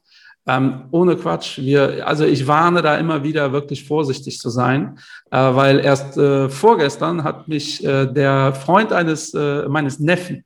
ähm, 0.48 0.84
ohne 0.90 1.16
Quatsch, 1.16 1.58
wir, 1.58 2.08
also 2.08 2.24
ich 2.24 2.46
warne 2.46 2.80
da 2.80 2.96
immer 2.96 3.22
wieder 3.22 3.52
wirklich 3.52 3.84
vorsichtig 3.84 4.38
zu 4.38 4.48
sein, 4.48 4.98
äh, 5.30 5.36
weil 5.36 5.80
erst 5.80 6.16
äh, 6.16 6.48
vorgestern 6.48 7.22
hat 7.22 7.48
mich 7.48 7.84
äh, 7.84 8.06
der 8.06 8.54
Freund 8.54 8.92
eines 8.92 9.34
äh, 9.34 9.68
meines 9.68 10.00
Neffen 10.00 10.44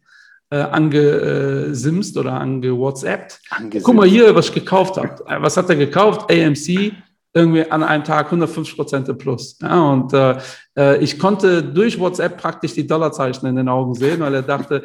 äh, 0.50 0.56
angesimst 0.56 2.18
oder 2.18 2.32
angewhatsappt. 2.32 3.40
Guck 3.82 3.94
mal 3.94 4.08
hier, 4.08 4.34
was 4.34 4.48
ich 4.48 4.54
gekauft 4.54 4.96
habe. 4.96 5.24
Äh, 5.26 5.40
was 5.40 5.56
hat 5.56 5.70
er 5.70 5.76
gekauft? 5.76 6.30
AMC 6.30 6.92
irgendwie 7.34 7.70
an 7.70 7.82
einem 7.82 8.04
Tag 8.04 8.26
150 8.26 8.76
Prozent 8.76 9.08
im 9.08 9.16
Plus. 9.16 9.58
Ja, 9.62 9.80
und 9.80 10.12
äh, 10.12 10.36
äh, 10.76 11.02
ich 11.02 11.18
konnte 11.18 11.62
durch 11.62 11.98
WhatsApp 11.98 12.36
praktisch 12.36 12.74
die 12.74 12.86
Dollarzeichen 12.86 13.48
in 13.48 13.56
den 13.56 13.68
Augen 13.68 13.94
sehen, 13.94 14.20
weil 14.20 14.34
er 14.34 14.42
dachte, 14.42 14.82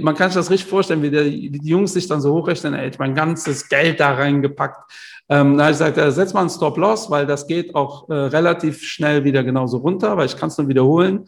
man 0.00 0.14
kann 0.14 0.30
sich 0.30 0.36
das 0.36 0.50
richtig 0.50 0.70
vorstellen, 0.70 1.02
wie 1.02 1.10
der, 1.10 1.24
die 1.24 1.60
Jungs 1.62 1.94
sich 1.94 2.06
dann 2.06 2.20
so 2.20 2.34
hochrechnen, 2.34 2.74
ey, 2.74 2.90
mein 2.98 3.14
ganzes 3.14 3.68
Geld 3.68 3.98
da 3.98 4.14
reingepackt. 4.14 4.92
Ähm, 5.28 5.58
da 5.58 5.64
habe 5.64 5.72
ich 5.72 5.78
gesagt, 5.78 5.98
äh, 5.98 6.10
setz 6.10 6.32
mal 6.32 6.40
einen 6.40 6.50
Stop-Loss, 6.50 7.10
weil 7.10 7.26
das 7.26 7.46
geht 7.46 7.74
auch 7.74 8.08
äh, 8.08 8.14
relativ 8.14 8.82
schnell 8.82 9.24
wieder 9.24 9.44
genauso 9.44 9.78
runter, 9.78 10.16
weil 10.16 10.26
ich 10.26 10.36
kann 10.36 10.48
es 10.48 10.56
nur 10.56 10.68
wiederholen. 10.68 11.26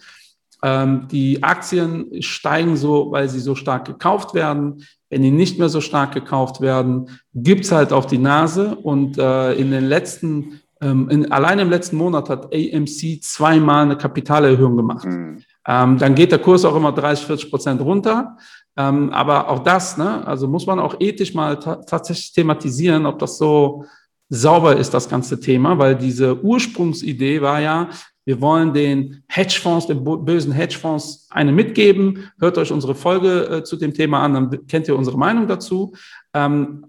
Ähm, 0.62 1.08
die 1.10 1.42
Aktien 1.42 2.22
steigen 2.22 2.76
so, 2.76 3.10
weil 3.10 3.28
sie 3.28 3.40
so 3.40 3.54
stark 3.54 3.86
gekauft 3.86 4.34
werden. 4.34 4.86
Wenn 5.10 5.22
die 5.22 5.30
nicht 5.30 5.58
mehr 5.58 5.68
so 5.68 5.80
stark 5.80 6.14
gekauft 6.14 6.60
werden, 6.60 7.10
gibt's 7.34 7.72
halt 7.72 7.92
auf 7.92 8.06
die 8.06 8.18
Nase. 8.18 8.76
Und 8.76 9.18
äh, 9.18 9.52
in 9.54 9.70
den 9.70 9.84
letzten, 9.84 10.60
ähm, 10.80 11.08
in, 11.10 11.30
allein 11.30 11.58
im 11.58 11.68
letzten 11.68 11.96
Monat 11.96 12.30
hat 12.30 12.54
AMC 12.54 13.22
zweimal 13.22 13.84
eine 13.84 13.96
Kapitalerhöhung 13.96 14.76
gemacht. 14.76 15.06
Mhm. 15.06 15.42
Ähm, 15.66 15.98
dann 15.98 16.14
geht 16.14 16.32
der 16.32 16.38
Kurs 16.38 16.64
auch 16.64 16.76
immer 16.76 16.92
30, 16.92 17.26
40 17.26 17.50
Prozent 17.50 17.80
runter. 17.80 18.36
Ähm, 18.76 19.10
aber 19.10 19.48
auch 19.48 19.58
das, 19.58 19.98
ne, 19.98 20.26
also 20.26 20.48
muss 20.48 20.66
man 20.66 20.78
auch 20.78 20.94
ethisch 21.00 21.34
mal 21.34 21.56
tatsächlich 21.56 22.32
thematisieren, 22.32 23.04
ob 23.04 23.18
das 23.18 23.36
so 23.36 23.84
sauber 24.30 24.76
ist, 24.76 24.94
das 24.94 25.08
ganze 25.08 25.40
Thema, 25.40 25.76
weil 25.76 25.96
diese 25.96 26.42
Ursprungsidee 26.42 27.42
war 27.42 27.60
ja, 27.60 27.88
wir 28.24 28.40
wollen 28.40 28.72
den 28.72 29.22
Hedgefonds, 29.28 29.86
den 29.86 30.04
bösen 30.04 30.52
Hedgefonds 30.52 31.26
eine 31.30 31.52
mitgeben. 31.52 32.30
Hört 32.38 32.58
euch 32.58 32.70
unsere 32.70 32.94
Folge 32.94 33.48
äh, 33.48 33.64
zu 33.64 33.76
dem 33.76 33.94
Thema 33.94 34.22
an, 34.22 34.34
dann 34.34 34.66
kennt 34.66 34.88
ihr 34.88 34.96
unsere 34.96 35.18
Meinung 35.18 35.46
dazu. 35.46 35.94
Ähm, 36.34 36.84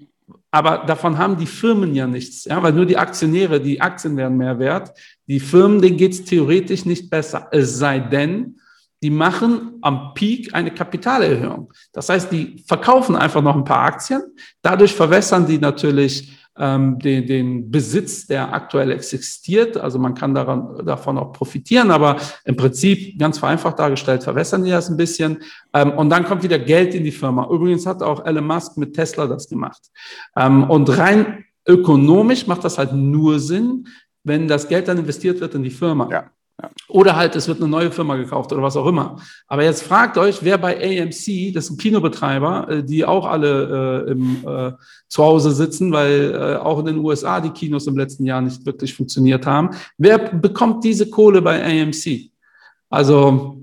aber 0.51 0.79
davon 0.79 1.17
haben 1.17 1.37
die 1.37 1.45
Firmen 1.45 1.95
ja 1.95 2.05
nichts, 2.07 2.43
ja, 2.43 2.61
weil 2.61 2.73
nur 2.73 2.85
die 2.85 2.97
Aktionäre, 2.97 3.61
die 3.61 3.79
Aktien 3.79 4.17
werden 4.17 4.37
mehr 4.37 4.59
wert. 4.59 4.91
Die 5.27 5.39
Firmen, 5.39 5.81
denen 5.81 5.97
geht 5.97 6.11
es 6.11 6.25
theoretisch 6.25 6.85
nicht 6.85 7.09
besser, 7.09 7.47
es 7.51 7.77
sei 7.77 7.99
denn, 7.99 8.57
die 9.01 9.09
machen 9.09 9.79
am 9.81 10.13
Peak 10.13 10.53
eine 10.53 10.71
Kapitalerhöhung. 10.71 11.73
Das 11.91 12.09
heißt, 12.09 12.31
die 12.31 12.63
verkaufen 12.67 13.15
einfach 13.15 13.41
noch 13.41 13.55
ein 13.55 13.63
paar 13.63 13.85
Aktien. 13.85 14.21
Dadurch 14.61 14.93
verwässern 14.93 15.47
die 15.47 15.57
natürlich 15.57 16.37
ähm, 16.57 16.99
den, 16.99 17.27
den 17.27 17.71
Besitz, 17.71 18.27
der 18.27 18.53
aktuell 18.53 18.91
existiert. 18.91 19.77
Also 19.77 19.99
man 19.99 20.13
kann 20.13 20.33
daran, 20.33 20.85
davon 20.85 21.17
auch 21.17 21.31
profitieren, 21.31 21.91
aber 21.91 22.17
im 22.45 22.55
Prinzip 22.55 23.17
ganz 23.17 23.39
vereinfacht 23.39 23.79
dargestellt 23.79 24.23
verwässern 24.23 24.63
die 24.63 24.71
das 24.71 24.89
ein 24.89 24.97
bisschen. 24.97 25.39
Ähm, 25.73 25.91
und 25.91 26.09
dann 26.09 26.25
kommt 26.25 26.43
wieder 26.43 26.59
Geld 26.59 26.93
in 26.93 27.03
die 27.03 27.11
Firma. 27.11 27.47
Übrigens 27.49 27.85
hat 27.85 28.03
auch 28.03 28.25
Elon 28.25 28.45
Musk 28.45 28.77
mit 28.77 28.93
Tesla 28.93 29.27
das 29.27 29.47
gemacht. 29.47 29.81
Ähm, 30.35 30.69
und 30.69 30.97
rein 30.97 31.45
ökonomisch 31.67 32.47
macht 32.47 32.63
das 32.63 32.77
halt 32.77 32.93
nur 32.93 33.39
Sinn, 33.39 33.87
wenn 34.23 34.47
das 34.47 34.67
Geld 34.67 34.87
dann 34.87 34.97
investiert 34.97 35.39
wird 35.39 35.55
in 35.55 35.63
die 35.63 35.69
Firma. 35.69 36.09
Ja. 36.11 36.31
Oder 36.87 37.15
halt, 37.15 37.35
es 37.35 37.47
wird 37.47 37.59
eine 37.59 37.69
neue 37.69 37.91
Firma 37.91 38.15
gekauft 38.15 38.51
oder 38.51 38.61
was 38.61 38.75
auch 38.75 38.85
immer. 38.85 39.17
Aber 39.47 39.63
jetzt 39.63 39.83
fragt 39.83 40.17
euch, 40.17 40.43
wer 40.43 40.57
bei 40.57 40.75
AMC, 40.75 41.53
das 41.53 41.65
ist 41.65 41.71
ein 41.71 41.77
Kinobetreiber, 41.77 42.69
äh, 42.69 42.83
die 42.83 43.05
auch 43.05 43.25
alle 43.25 44.05
äh, 44.07 44.11
im, 44.11 44.37
äh, 44.45 44.71
zu 45.07 45.23
Hause 45.23 45.51
sitzen, 45.51 45.91
weil 45.91 46.33
äh, 46.33 46.55
auch 46.57 46.79
in 46.79 46.85
den 46.85 46.97
USA 46.97 47.39
die 47.39 47.51
Kinos 47.51 47.87
im 47.87 47.97
letzten 47.97 48.25
Jahr 48.25 48.41
nicht 48.41 48.65
wirklich 48.65 48.93
funktioniert 48.93 49.45
haben. 49.45 49.69
Wer 49.97 50.17
bekommt 50.17 50.83
diese 50.83 51.09
Kohle 51.09 51.41
bei 51.41 51.63
AMC? 51.63 52.31
Also 52.89 53.61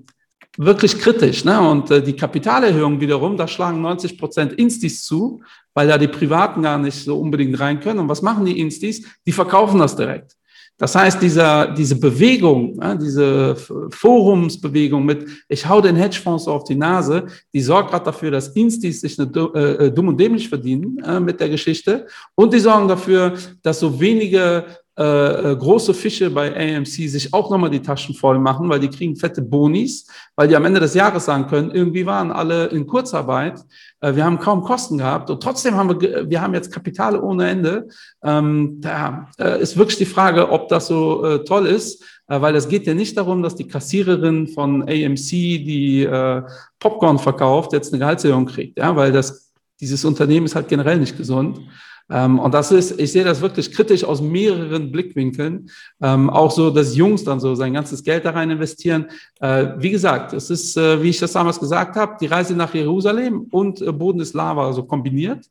wirklich 0.59 0.99
kritisch. 0.99 1.45
Ne? 1.45 1.61
Und 1.61 1.91
äh, 1.91 2.03
die 2.03 2.17
Kapitalerhöhung 2.17 3.01
wiederum, 3.01 3.37
da 3.37 3.49
schlagen 3.49 3.81
90 3.81 4.19
Prozent 4.19 4.53
Instis 4.55 5.05
zu, 5.05 5.43
weil 5.73 5.89
da 5.89 5.97
die 5.97 6.09
Privaten 6.09 6.63
gar 6.63 6.79
nicht 6.79 7.05
so 7.05 7.19
unbedingt 7.19 7.59
rein 7.61 7.81
können. 7.81 8.01
Und 8.01 8.09
was 8.09 8.23
machen 8.23 8.45
die 8.45 8.59
Instis? 8.59 9.05
Die 9.25 9.33
verkaufen 9.33 9.79
das 9.79 9.97
direkt. 9.97 10.38
Das 10.79 10.95
heißt, 10.95 11.21
dieser, 11.21 11.75
diese 11.75 11.99
Bewegung, 11.99 12.81
diese 13.03 13.57
Forumsbewegung 13.91 15.05
mit, 15.05 15.27
ich 15.49 15.69
hau 15.69 15.81
den 15.81 15.97
Hedgefonds 15.97 16.47
auf 16.47 16.63
die 16.63 16.77
Nase, 16.77 17.27
die 17.53 17.61
sorgt 17.61 17.91
gerade 17.91 18.05
dafür, 18.05 18.31
dass 18.31 18.49
Instis 18.49 19.01
sich 19.01 19.19
eine, 19.19 19.29
äh, 19.55 19.87
äh, 19.87 19.91
dumm 19.91 20.09
und 20.09 20.21
dämlich 20.21 20.49
verdienen 20.49 20.99
äh, 21.05 21.19
mit 21.19 21.41
der 21.41 21.49
Geschichte. 21.49 22.07
Und 22.37 22.55
die 22.55 22.61
sorgen 22.61 22.87
dafür, 22.87 23.35
dass 23.63 23.81
so 23.81 23.99
wenige 23.99 24.67
äh, 24.99 25.53
äh, 25.53 25.57
große 25.57 25.95
Fische 25.95 26.29
bei 26.29 26.51
AMC 26.77 26.87
sich 26.87 27.33
auch 27.33 27.51
nochmal 27.51 27.71
die 27.71 27.81
Taschen 27.81 28.17
voll 28.17 28.41
machen, 28.41 28.69
weil 28.69 28.81
die 28.81 28.89
kriegen 28.89 29.15
fette 29.15 29.41
Bonis, 29.41 30.09
weil 30.35 30.49
die 30.49 30.57
am 30.57 30.65
Ende 30.65 30.81
des 30.81 30.95
Jahres 30.95 31.27
sagen 31.27 31.47
können, 31.47 31.71
irgendwie 31.71 32.05
waren 32.05 32.33
alle 32.33 32.67
in 32.67 32.85
Kurzarbeit, 32.85 33.61
äh, 34.01 34.17
wir 34.17 34.25
haben 34.25 34.41
kaum 34.41 34.65
Kosten 34.65 34.99
gehabt 34.99 35.31
und 35.31 35.41
trotzdem 35.41 35.77
haben 35.77 36.01
wir, 36.01 36.29
wir 36.29 36.43
haben 36.43 36.53
jetzt 36.53 36.73
Kapitale 36.73 37.23
ohne 37.23 37.49
Ende. 37.49 37.87
Ähm, 38.25 38.81
da 38.81 39.29
äh, 39.39 39.63
ist 39.63 39.77
wirklich 39.77 39.99
die 39.99 40.05
Frage, 40.05 40.51
ob 40.51 40.69
das 40.69 40.89
so 40.89 41.39
toll 41.39 41.67
ist, 41.67 42.03
weil 42.27 42.57
es 42.57 42.69
geht 42.69 42.85
ja 42.89 42.95
nicht 42.95 43.17
darum, 43.17 43.41
dass 43.41 43.55
die 43.55 43.69
Kassiererin 43.69 44.49
von 44.49 44.83
AMC, 44.83 45.29
die 45.31 46.03
äh, 46.03 46.43
Popcorn 46.81 47.21
verkauft, 47.21 47.73
jetzt 47.73 47.93
eine 47.93 48.01
Gehaltserhöhung 48.01 48.47
kriegt, 48.47 48.77
ja, 48.79 48.97
weil 48.97 49.13
das, 49.13 49.53
dieses 49.81 50.05
Unternehmen 50.05 50.47
ist 50.47 50.57
halt 50.57 50.67
generell 50.67 50.99
nicht 50.99 51.17
gesund. 51.17 51.61
Ähm, 52.11 52.39
und 52.39 52.55
das 52.55 52.73
ist, 52.73 52.99
ich 52.99 53.13
sehe 53.13 53.25
das 53.25 53.41
wirklich 53.41 53.73
kritisch 53.73 54.05
aus 54.05 54.21
mehreren 54.21 54.91
Blickwinkeln. 54.91 55.71
Ähm, 56.01 56.31
auch 56.31 56.51
so, 56.51 56.71
dass 56.71 56.97
Jungs 56.97 57.25
dann 57.25 57.41
so 57.41 57.55
sein 57.55 57.75
ganzes 57.75 58.03
Geld 58.03 58.25
da 58.25 58.31
rein 58.31 58.51
investieren. 58.51 59.07
Äh, 59.41 59.69
wie 59.79 59.91
gesagt, 59.91 60.33
es 60.33 60.51
ist, 60.51 60.77
äh, 60.77 61.03
wie 61.03 61.11
ich 61.11 61.19
das 61.19 61.33
damals 61.33 61.61
gesagt 61.61 61.97
habe, 61.97 62.17
die 62.21 62.27
Reise 62.27 62.55
nach 62.55 62.75
Jerusalem 62.75 63.47
und 63.51 63.81
äh, 63.81 63.93
Boden 63.93 64.21
ist 64.21 64.35
Lava, 64.35 64.73
so 64.73 64.85
kombiniert. 64.85 65.47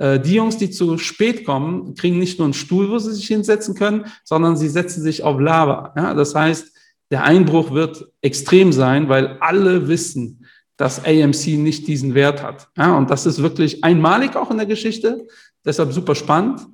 Die 0.00 0.34
Jungs, 0.34 0.56
die 0.56 0.70
zu 0.70 0.96
spät 0.96 1.44
kommen, 1.44 1.96
kriegen 1.96 2.20
nicht 2.20 2.38
nur 2.38 2.46
einen 2.46 2.54
Stuhl, 2.54 2.88
wo 2.88 2.98
sie 3.00 3.12
sich 3.12 3.26
hinsetzen 3.26 3.74
können, 3.74 4.04
sondern 4.22 4.56
sie 4.56 4.68
setzen 4.68 5.02
sich 5.02 5.24
auf 5.24 5.40
Lava. 5.40 5.92
Ja? 5.96 6.14
Das 6.14 6.36
heißt, 6.36 6.72
der 7.10 7.24
Einbruch 7.24 7.72
wird 7.72 8.06
extrem 8.20 8.72
sein, 8.72 9.08
weil 9.08 9.38
alle 9.40 9.88
wissen, 9.88 10.46
dass 10.78 11.04
AMC 11.04 11.58
nicht 11.58 11.88
diesen 11.88 12.14
Wert 12.14 12.42
hat. 12.42 12.68
Ja, 12.76 12.96
und 12.96 13.10
das 13.10 13.26
ist 13.26 13.42
wirklich 13.42 13.82
einmalig 13.82 14.36
auch 14.36 14.50
in 14.52 14.58
der 14.58 14.66
Geschichte. 14.66 15.26
Deshalb 15.64 15.92
super 15.92 16.14
spannend. 16.14 16.66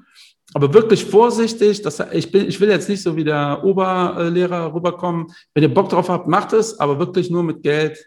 Aber 0.52 0.72
wirklich 0.72 1.04
vorsichtig. 1.04 1.82
Das, 1.82 2.02
ich, 2.12 2.30
bin, 2.30 2.46
ich 2.46 2.60
will 2.60 2.68
jetzt 2.68 2.88
nicht 2.88 3.02
so 3.02 3.16
wie 3.16 3.24
der 3.24 3.64
Oberlehrer 3.64 4.72
rüberkommen. 4.72 5.26
Wenn 5.54 5.62
ihr 5.62 5.72
Bock 5.72 5.88
drauf 5.88 6.08
habt, 6.08 6.28
macht 6.28 6.52
es, 6.52 6.78
aber 6.78 6.98
wirklich 6.98 7.30
nur 7.30 7.42
mit 7.42 7.62
Geld, 7.62 7.98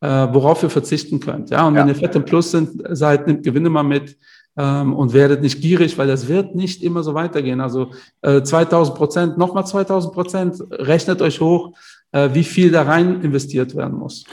äh, 0.00 0.08
worauf 0.08 0.62
ihr 0.62 0.70
verzichten 0.70 1.20
könnt. 1.20 1.50
Ja, 1.50 1.66
und 1.66 1.74
ja. 1.74 1.80
wenn 1.80 1.88
ihr 1.88 1.94
fett 1.94 2.14
im 2.14 2.24
Plus 2.24 2.50
sind, 2.50 2.82
seid, 2.90 3.26
nimmt 3.26 3.44
Gewinne 3.44 3.70
mal 3.70 3.82
mit 3.82 4.16
ähm, 4.56 4.94
und 4.94 5.12
werdet 5.12 5.42
nicht 5.42 5.60
gierig, 5.60 5.96
weil 5.96 6.06
das 6.06 6.28
wird 6.28 6.54
nicht 6.54 6.82
immer 6.82 7.02
so 7.02 7.14
weitergehen. 7.14 7.60
Also 7.60 7.90
äh, 8.22 8.42
2000 8.42 8.96
Prozent, 8.96 9.38
nochmal 9.38 9.66
2000 9.66 10.12
Prozent, 10.12 10.62
rechnet 10.70 11.22
euch 11.22 11.40
hoch, 11.40 11.72
äh, 12.12 12.30
wie 12.32 12.44
viel 12.44 12.70
da 12.70 12.82
rein 12.82 13.22
investiert 13.22 13.74
werden 13.76 13.98
muss. 13.98 14.24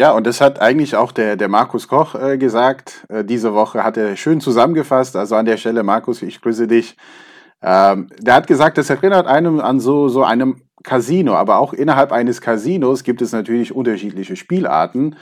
Ja, 0.00 0.12
und 0.12 0.26
das 0.26 0.40
hat 0.40 0.62
eigentlich 0.62 0.96
auch 0.96 1.12
der, 1.12 1.36
der 1.36 1.50
Markus 1.50 1.86
Koch 1.86 2.14
äh, 2.14 2.38
gesagt. 2.38 3.06
Äh, 3.10 3.22
diese 3.22 3.52
Woche 3.52 3.84
hat 3.84 3.98
er 3.98 4.16
schön 4.16 4.40
zusammengefasst. 4.40 5.14
Also 5.14 5.36
an 5.36 5.44
der 5.44 5.58
Stelle, 5.58 5.82
Markus, 5.82 6.22
ich 6.22 6.40
grüße 6.40 6.66
dich. 6.66 6.96
Ähm, 7.60 8.06
der 8.18 8.32
hat 8.32 8.46
gesagt, 8.46 8.78
das 8.78 8.88
erinnert 8.88 9.26
einem 9.26 9.60
an 9.60 9.78
so, 9.78 10.08
so 10.08 10.24
einem 10.24 10.62
Casino, 10.84 11.34
aber 11.34 11.58
auch 11.58 11.74
innerhalb 11.74 12.12
eines 12.12 12.40
Casinos 12.40 13.04
gibt 13.04 13.20
es 13.20 13.32
natürlich 13.32 13.74
unterschiedliche 13.74 14.36
Spielarten. 14.36 15.16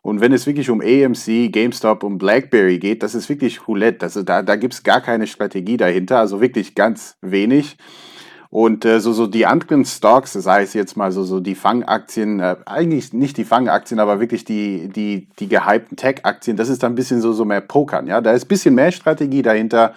Und 0.00 0.22
wenn 0.22 0.32
es 0.32 0.46
wirklich 0.46 0.70
um 0.70 0.80
AMC, 0.80 1.52
GameStop 1.52 2.02
und 2.02 2.16
BlackBerry 2.16 2.78
geht, 2.78 3.02
das 3.02 3.14
ist 3.14 3.28
wirklich 3.28 3.68
Roulette. 3.68 4.06
Also 4.06 4.22
da, 4.22 4.40
da 4.40 4.56
gibt 4.56 4.72
es 4.72 4.82
gar 4.82 5.02
keine 5.02 5.26
Strategie 5.26 5.76
dahinter, 5.76 6.18
also 6.18 6.40
wirklich 6.40 6.74
ganz 6.74 7.18
wenig. 7.20 7.76
Und 8.54 8.84
äh, 8.84 9.00
so, 9.00 9.12
so 9.12 9.26
die 9.26 9.46
anderen 9.46 9.84
Stocks, 9.84 10.34
sei 10.34 10.62
es 10.62 10.74
jetzt 10.74 10.96
mal 10.96 11.10
so, 11.10 11.24
so 11.24 11.40
die 11.40 11.56
Fangaktien, 11.56 12.38
äh, 12.38 12.54
eigentlich 12.66 13.12
nicht 13.12 13.36
die 13.36 13.44
Fangaktien, 13.44 13.98
aber 13.98 14.20
wirklich 14.20 14.44
die, 14.44 14.88
die, 14.90 15.26
die 15.40 15.48
gehypten 15.48 15.96
Tech-Aktien, 15.96 16.56
das 16.56 16.68
ist 16.68 16.84
dann 16.84 16.92
ein 16.92 16.94
bisschen 16.94 17.20
so, 17.20 17.32
so 17.32 17.44
mehr 17.44 17.60
Pokern, 17.60 18.06
ja. 18.06 18.20
Da 18.20 18.30
ist 18.30 18.44
ein 18.44 18.48
bisschen 18.48 18.76
mehr 18.76 18.92
Strategie 18.92 19.42
dahinter. 19.42 19.94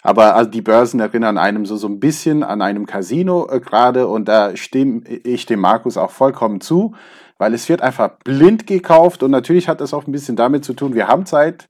Aber 0.00 0.36
also 0.36 0.48
die 0.48 0.62
Börsen 0.62 1.00
erinnern 1.00 1.36
einem 1.36 1.66
so, 1.66 1.76
so 1.76 1.86
ein 1.86 2.00
bisschen 2.00 2.42
an 2.42 2.62
einem 2.62 2.86
Casino 2.86 3.46
äh, 3.50 3.60
gerade 3.60 4.06
und 4.06 4.26
da 4.26 4.56
stimme 4.56 5.02
ich 5.06 5.44
dem 5.44 5.60
Markus 5.60 5.98
auch 5.98 6.12
vollkommen 6.12 6.62
zu, 6.62 6.94
weil 7.36 7.52
es 7.52 7.68
wird 7.68 7.82
einfach 7.82 8.12
blind 8.24 8.66
gekauft 8.66 9.22
und 9.22 9.30
natürlich 9.30 9.68
hat 9.68 9.82
das 9.82 9.92
auch 9.92 10.06
ein 10.06 10.12
bisschen 10.12 10.34
damit 10.34 10.64
zu 10.64 10.72
tun, 10.72 10.94
wir 10.94 11.08
haben 11.08 11.26
Zeit, 11.26 11.68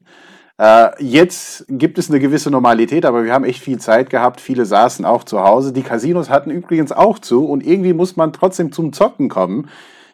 jetzt 0.99 1.65
gibt 1.69 1.99
es 1.99 2.09
eine 2.09 2.21
gewisse 2.21 2.51
Normalität, 2.51 3.05
aber 3.05 3.25
wir 3.25 3.33
haben 3.33 3.45
echt 3.45 3.63
viel 3.63 3.79
Zeit 3.79 4.11
gehabt. 4.11 4.41
Viele 4.41 4.65
saßen 4.65 5.05
auch 5.05 5.25
zu 5.25 5.43
Hause. 5.43 5.73
Die 5.73 5.83
Casinos 5.83 6.31
hatten 6.31 6.51
übrigens 6.51 6.93
auch 6.93 7.19
zu 7.19 7.47
und 7.47 7.67
irgendwie 7.67 7.93
muss 7.93 8.17
man 8.17 8.33
trotzdem 8.33 8.71
zum 8.71 8.93
Zocken 8.93 9.29
kommen. 9.29 9.69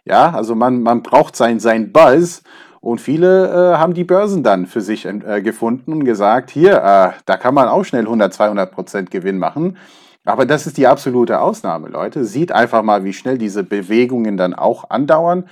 Ja, 0.05 0.31
also 0.31 0.55
man, 0.55 0.83
man 0.83 1.03
braucht 1.03 1.37
sein, 1.37 1.61
sein 1.61 1.93
Buzz. 1.93 2.43
Und 2.81 3.01
viele 3.01 3.49
äh, 3.49 3.77
haben 3.77 3.93
die 3.93 4.05
Börsen 4.05 4.43
dann 4.43 4.67
für 4.67 4.81
sich 4.81 5.05
äh, 5.05 5.43
gefunden 5.43 5.93
und 5.93 6.05
gesagt, 6.05 6.51
hier, 6.51 6.77
äh, 6.77 7.11
da 7.27 7.37
kann 7.37 7.53
man 7.53 7.69
auch 7.69 7.85
schnell 7.85 8.05
100, 8.05 8.33
200 8.33 8.71
Prozent 8.71 9.11
Gewinn 9.11 9.39
machen. 9.39 9.77
Aber 10.25 10.47
das 10.47 10.67
ist 10.67 10.77
die 10.77 10.87
absolute 10.87 11.41
Ausnahme, 11.41 11.89
Leute. 11.89 12.25
Sieht 12.25 12.53
einfach 12.53 12.83
mal, 12.83 13.03
wie 13.05 13.13
schnell 13.13 13.39
diese 13.39 13.65
Bewegungen 13.65 14.37
dann 14.37 14.55
auch 14.55 14.91
andauern. 14.91 15.45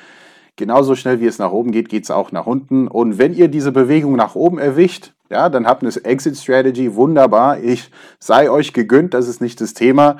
Genauso 0.56 0.94
schnell 0.94 1.20
wie 1.20 1.26
es 1.26 1.38
nach 1.38 1.52
oben 1.52 1.70
geht, 1.70 1.90
geht 1.90 2.04
es 2.04 2.10
auch 2.10 2.32
nach 2.32 2.46
unten. 2.46 2.88
Und 2.88 3.18
wenn 3.18 3.34
ihr 3.34 3.48
diese 3.48 3.72
Bewegung 3.72 4.16
nach 4.16 4.34
oben 4.34 4.58
erwischt, 4.58 5.12
ja, 5.30 5.48
dann 5.50 5.66
habt 5.66 5.82
ihr 5.82 5.90
eine 5.90 6.04
Exit 6.04 6.36
Strategy, 6.36 6.94
wunderbar. 6.94 7.58
Ich 7.58 7.90
sei 8.18 8.50
euch 8.50 8.72
gegönnt, 8.72 9.12
das 9.12 9.28
ist 9.28 9.42
nicht 9.42 9.60
das 9.60 9.74
Thema. 9.74 10.16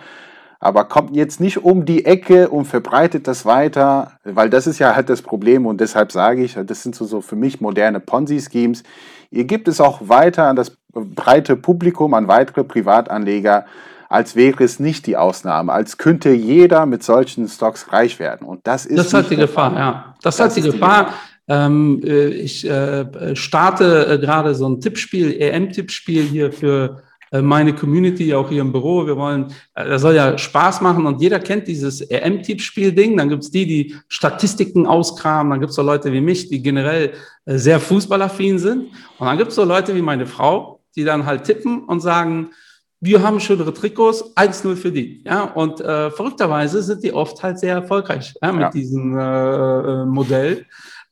Aber 0.58 0.84
kommt 0.84 1.14
jetzt 1.14 1.40
nicht 1.40 1.64
um 1.64 1.84
die 1.84 2.04
Ecke 2.04 2.48
und 2.48 2.66
verbreitet 2.66 3.28
das 3.28 3.46
weiter, 3.46 4.12
weil 4.24 4.50
das 4.50 4.66
ist 4.66 4.78
ja 4.78 4.94
halt 4.94 5.08
das 5.08 5.22
Problem 5.22 5.66
und 5.66 5.80
deshalb 5.80 6.12
sage 6.12 6.42
ich, 6.42 6.54
das 6.54 6.82
sind 6.82 6.94
so, 6.94 7.04
so 7.04 7.20
für 7.20 7.36
mich 7.36 7.60
moderne 7.60 8.00
Ponzi-Schemes. 8.00 8.82
Ihr 9.30 9.44
gebt 9.44 9.68
es 9.68 9.80
auch 9.80 10.08
weiter 10.08 10.48
an 10.48 10.56
das 10.56 10.76
breite 10.92 11.56
Publikum, 11.56 12.14
an 12.14 12.26
weitere 12.26 12.64
Privatanleger 12.64 13.66
als 14.08 14.36
wäre 14.36 14.64
es 14.64 14.80
nicht 14.80 15.06
die 15.06 15.16
Ausnahme, 15.16 15.72
als 15.72 15.98
könnte 15.98 16.30
jeder 16.30 16.86
mit 16.86 17.02
solchen 17.02 17.48
Stocks 17.48 17.92
reich 17.92 18.18
werden. 18.18 18.46
Und 18.46 18.66
das 18.66 18.86
ist. 18.86 18.98
Das 18.98 19.14
hat 19.14 19.30
die 19.30 19.36
Gefahr, 19.36 19.70
Fall. 19.70 19.80
ja. 19.80 20.14
Das, 20.22 20.36
das 20.36 20.50
hat 20.50 20.56
die 20.56 20.62
Gefahr. 20.70 21.04
Gefahr. 21.04 21.14
Ähm, 21.48 22.00
äh, 22.04 22.26
ich 22.28 22.68
äh, 22.68 23.36
starte 23.36 24.06
äh, 24.08 24.18
gerade 24.18 24.54
so 24.54 24.68
ein 24.68 24.80
Tippspiel, 24.80 25.40
EM-Tippspiel 25.40 26.24
hier 26.24 26.52
für 26.52 27.02
äh, 27.30 27.40
meine 27.40 27.72
Community, 27.72 28.34
auch 28.34 28.48
hier 28.48 28.62
im 28.62 28.72
Büro. 28.72 29.06
Wir 29.06 29.16
wollen, 29.16 29.52
das 29.74 30.02
soll 30.02 30.16
ja 30.16 30.36
Spaß 30.36 30.80
machen 30.80 31.06
und 31.06 31.20
jeder 31.20 31.38
kennt 31.38 31.68
dieses 31.68 32.00
EM-Tippspiel-Ding. 32.00 33.16
Dann 33.16 33.28
gibt's 33.28 33.50
die, 33.50 33.64
die 33.64 33.94
Statistiken 34.08 34.86
auskramen. 34.86 35.50
Dann 35.50 35.60
gibt's 35.60 35.76
so 35.76 35.82
Leute 35.82 36.12
wie 36.12 36.20
mich, 36.20 36.48
die 36.48 36.62
generell 36.62 37.12
sehr 37.44 37.78
fußballaffin 37.78 38.58
sind. 38.58 38.86
Und 39.18 39.26
dann 39.26 39.38
gibt's 39.38 39.54
so 39.54 39.62
Leute 39.62 39.94
wie 39.94 40.02
meine 40.02 40.26
Frau, 40.26 40.80
die 40.96 41.04
dann 41.04 41.26
halt 41.26 41.44
tippen 41.44 41.84
und 41.84 42.00
sagen, 42.00 42.50
wir 43.00 43.22
haben 43.22 43.40
schönere 43.40 43.74
Trikots, 43.74 44.36
1-0 44.36 44.76
für 44.76 44.90
die. 44.90 45.22
Ja, 45.24 45.44
und 45.44 45.80
äh, 45.80 46.10
verrückterweise 46.10 46.82
sind 46.82 47.02
die 47.02 47.12
oft 47.12 47.42
halt 47.42 47.58
sehr 47.58 47.74
erfolgreich 47.74 48.34
ja, 48.42 48.52
mit 48.52 48.62
ja. 48.62 48.70
diesem 48.70 49.18
äh, 49.18 49.22
äh, 49.22 50.04
Modell. 50.06 50.66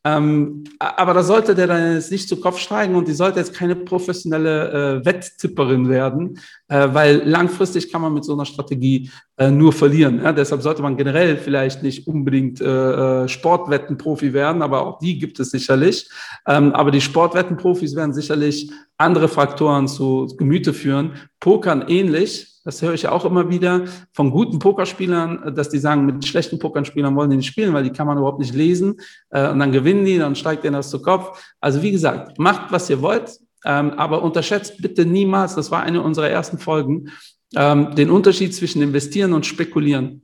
Ähm, 0.07 0.65
aber 0.79 1.15
da 1.15 1.23
sollte 1.23 1.55
der 1.55 1.67
dann 1.67 1.95
jetzt 1.95 2.11
nicht 2.11 2.29
zu 2.29 2.39
Kopf 2.39 2.59
steigen 2.59 2.95
und 2.95 3.09
die 3.09 3.15
sollte 3.15 3.39
jetzt 3.39 3.55
keine 3.55 3.75
professionelle 3.75 5.01
äh, 5.01 5.05
Wetttipperin 5.05 5.89
werden, 5.89 6.39
weil 6.75 7.23
langfristig 7.25 7.93
kann 7.93 8.01
man 8.03 8.15
mit 8.15 8.25
so 8.25 8.33
einer 8.33 8.45
Strategie 8.45 9.11
äh, 9.37 9.51
nur 9.51 9.73
verlieren. 9.73 10.23
Ja? 10.23 10.33
Deshalb 10.33 10.63
sollte 10.63 10.83
man 10.83 10.97
generell 10.97 11.37
vielleicht 11.37 11.83
nicht 11.83 12.07
unbedingt 12.07 12.61
äh, 12.61 13.25
äh 13.25 13.29
Sportwettenprofi 13.29 14.33
werden, 14.33 14.63
aber 14.63 14.87
auch 14.87 14.99
die 14.99 15.19
gibt 15.19 15.39
es 15.41 15.51
sicherlich. 15.51 16.09
Ähm, 16.47 16.73
aber 16.73 16.91
die 16.91 17.01
Sportwettenprofis 17.01 17.97
werden 17.97 18.15
sicherlich 18.15 18.71
andere 18.97 19.29
Faktoren 19.29 19.89
zu 19.89 20.27
Gemüte 20.37 20.73
führen. 20.73 21.13
Pokern 21.41 21.85
ähnlich. 21.89 22.51
Das 22.65 22.81
höre 22.81 22.95
ich 22.95 23.07
auch 23.09 23.27
immer 23.27 23.51
wieder 23.51 23.85
von 24.13 24.31
guten 24.31 24.59
Pokerspielern, 24.59 25.55
dass 25.55 25.69
die 25.69 25.79
sagen, 25.79 26.07
mit 26.07 26.25
schlechten 26.25 26.59
Pokerspielern 26.59 27.15
wollen 27.15 27.29
die 27.29 27.37
nicht 27.37 27.49
spielen, 27.49 27.75
weil 27.75 27.85
die 27.85 27.91
kann 27.91 28.07
man 28.07 28.17
überhaupt 28.17 28.39
nicht 28.39 28.55
lesen. 28.55 29.01
Äh, 29.31 29.51
und 29.51 29.59
dann 29.59 29.73
gewinnen 29.73 30.05
die, 30.05 30.17
dann 30.19 30.35
steigt 30.35 30.65
denen 30.65 30.75
das 30.75 30.91
zu 30.91 31.03
Kopf. 31.03 31.55
Also 31.61 31.83
wie 31.83 31.93
gesagt, 31.93 32.39
macht, 32.39 32.73
was 32.73 32.89
ihr 32.89 33.03
wollt, 33.03 33.39
aber 33.69 34.23
unterschätzt 34.23 34.81
bitte 34.81 35.07
niemals, 35.07 35.55
das 35.55 35.71
war 35.71 35.83
eine 35.83 36.03
unserer 36.03 36.29
ersten 36.29 36.59
Folgen, 36.59 37.11
ähm, 37.57 37.95
den 37.95 38.11
Unterschied 38.11 38.55
zwischen 38.55 38.83
investieren 38.83 39.33
und 39.33 39.47
spekulieren. 39.47 40.23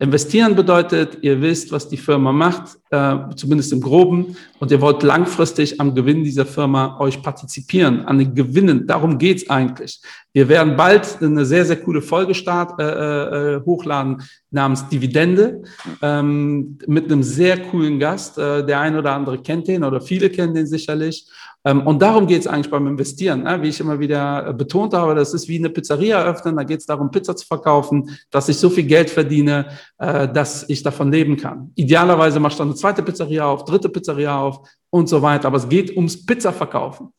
Investieren 0.00 0.54
bedeutet, 0.54 1.18
ihr 1.22 1.42
wisst, 1.42 1.72
was 1.72 1.88
die 1.88 1.96
Firma 1.96 2.30
macht, 2.30 2.78
äh, 2.90 3.16
zumindest 3.34 3.72
im 3.72 3.80
Groben, 3.80 4.36
und 4.60 4.70
ihr 4.70 4.80
wollt 4.80 5.02
langfristig 5.02 5.80
am 5.80 5.92
Gewinn 5.92 6.22
dieser 6.22 6.46
Firma 6.46 7.00
euch 7.00 7.20
partizipieren, 7.20 8.04
an 8.06 8.18
den 8.20 8.32
Gewinnen. 8.32 8.86
Darum 8.86 9.18
geht's 9.18 9.50
eigentlich. 9.50 10.00
Wir 10.32 10.48
werden 10.48 10.76
bald 10.76 11.20
eine 11.20 11.44
sehr, 11.44 11.64
sehr 11.64 11.80
coole 11.80 12.00
Folge 12.00 12.36
start, 12.36 12.80
äh, 12.80 13.56
äh, 13.56 13.64
hochladen 13.64 14.22
namens 14.52 14.88
Dividende 14.88 15.62
ähm, 16.00 16.78
mit 16.86 17.06
einem 17.06 17.24
sehr 17.24 17.60
coolen 17.60 17.98
Gast. 17.98 18.38
Äh, 18.38 18.64
der 18.64 18.78
ein 18.78 18.96
oder 18.96 19.14
andere 19.14 19.38
kennt 19.42 19.66
den 19.66 19.82
oder 19.82 20.00
viele 20.00 20.30
kennen 20.30 20.54
den 20.54 20.66
sicherlich. 20.68 21.26
Ähm, 21.64 21.86
und 21.86 22.00
darum 22.00 22.26
geht 22.26 22.40
es 22.40 22.46
eigentlich 22.46 22.70
beim 22.70 22.86
Investieren. 22.86 23.42
Ne? 23.42 23.60
Wie 23.62 23.68
ich 23.68 23.80
immer 23.80 23.98
wieder 23.98 24.48
äh, 24.48 24.52
betont 24.52 24.94
habe, 24.94 25.14
das 25.14 25.34
ist 25.34 25.48
wie 25.48 25.58
eine 25.58 25.70
Pizzeria 25.70 26.22
öffnen. 26.22 26.56
Da 26.56 26.64
geht 26.64 26.80
es 26.80 26.86
darum, 26.86 27.10
Pizza 27.10 27.34
zu 27.34 27.46
verkaufen, 27.46 28.16
dass 28.30 28.48
ich 28.48 28.56
so 28.56 28.70
viel 28.70 28.84
Geld 28.84 29.10
verdiene, 29.10 29.66
äh, 29.98 30.28
dass 30.28 30.68
ich 30.68 30.82
davon 30.82 31.10
leben 31.10 31.36
kann. 31.36 31.72
Idealerweise 31.74 32.40
machst 32.40 32.58
du 32.58 32.62
dann 32.62 32.68
eine 32.68 32.76
zweite 32.76 33.02
Pizzeria 33.02 33.46
auf, 33.46 33.64
dritte 33.64 33.88
Pizzeria 33.88 34.40
auf 34.40 34.60
und 34.90 35.08
so 35.08 35.20
weiter. 35.20 35.48
Aber 35.48 35.56
es 35.56 35.68
geht 35.68 35.94
ums 35.96 36.24
Pizza 36.24 36.52
verkaufen. 36.52 37.12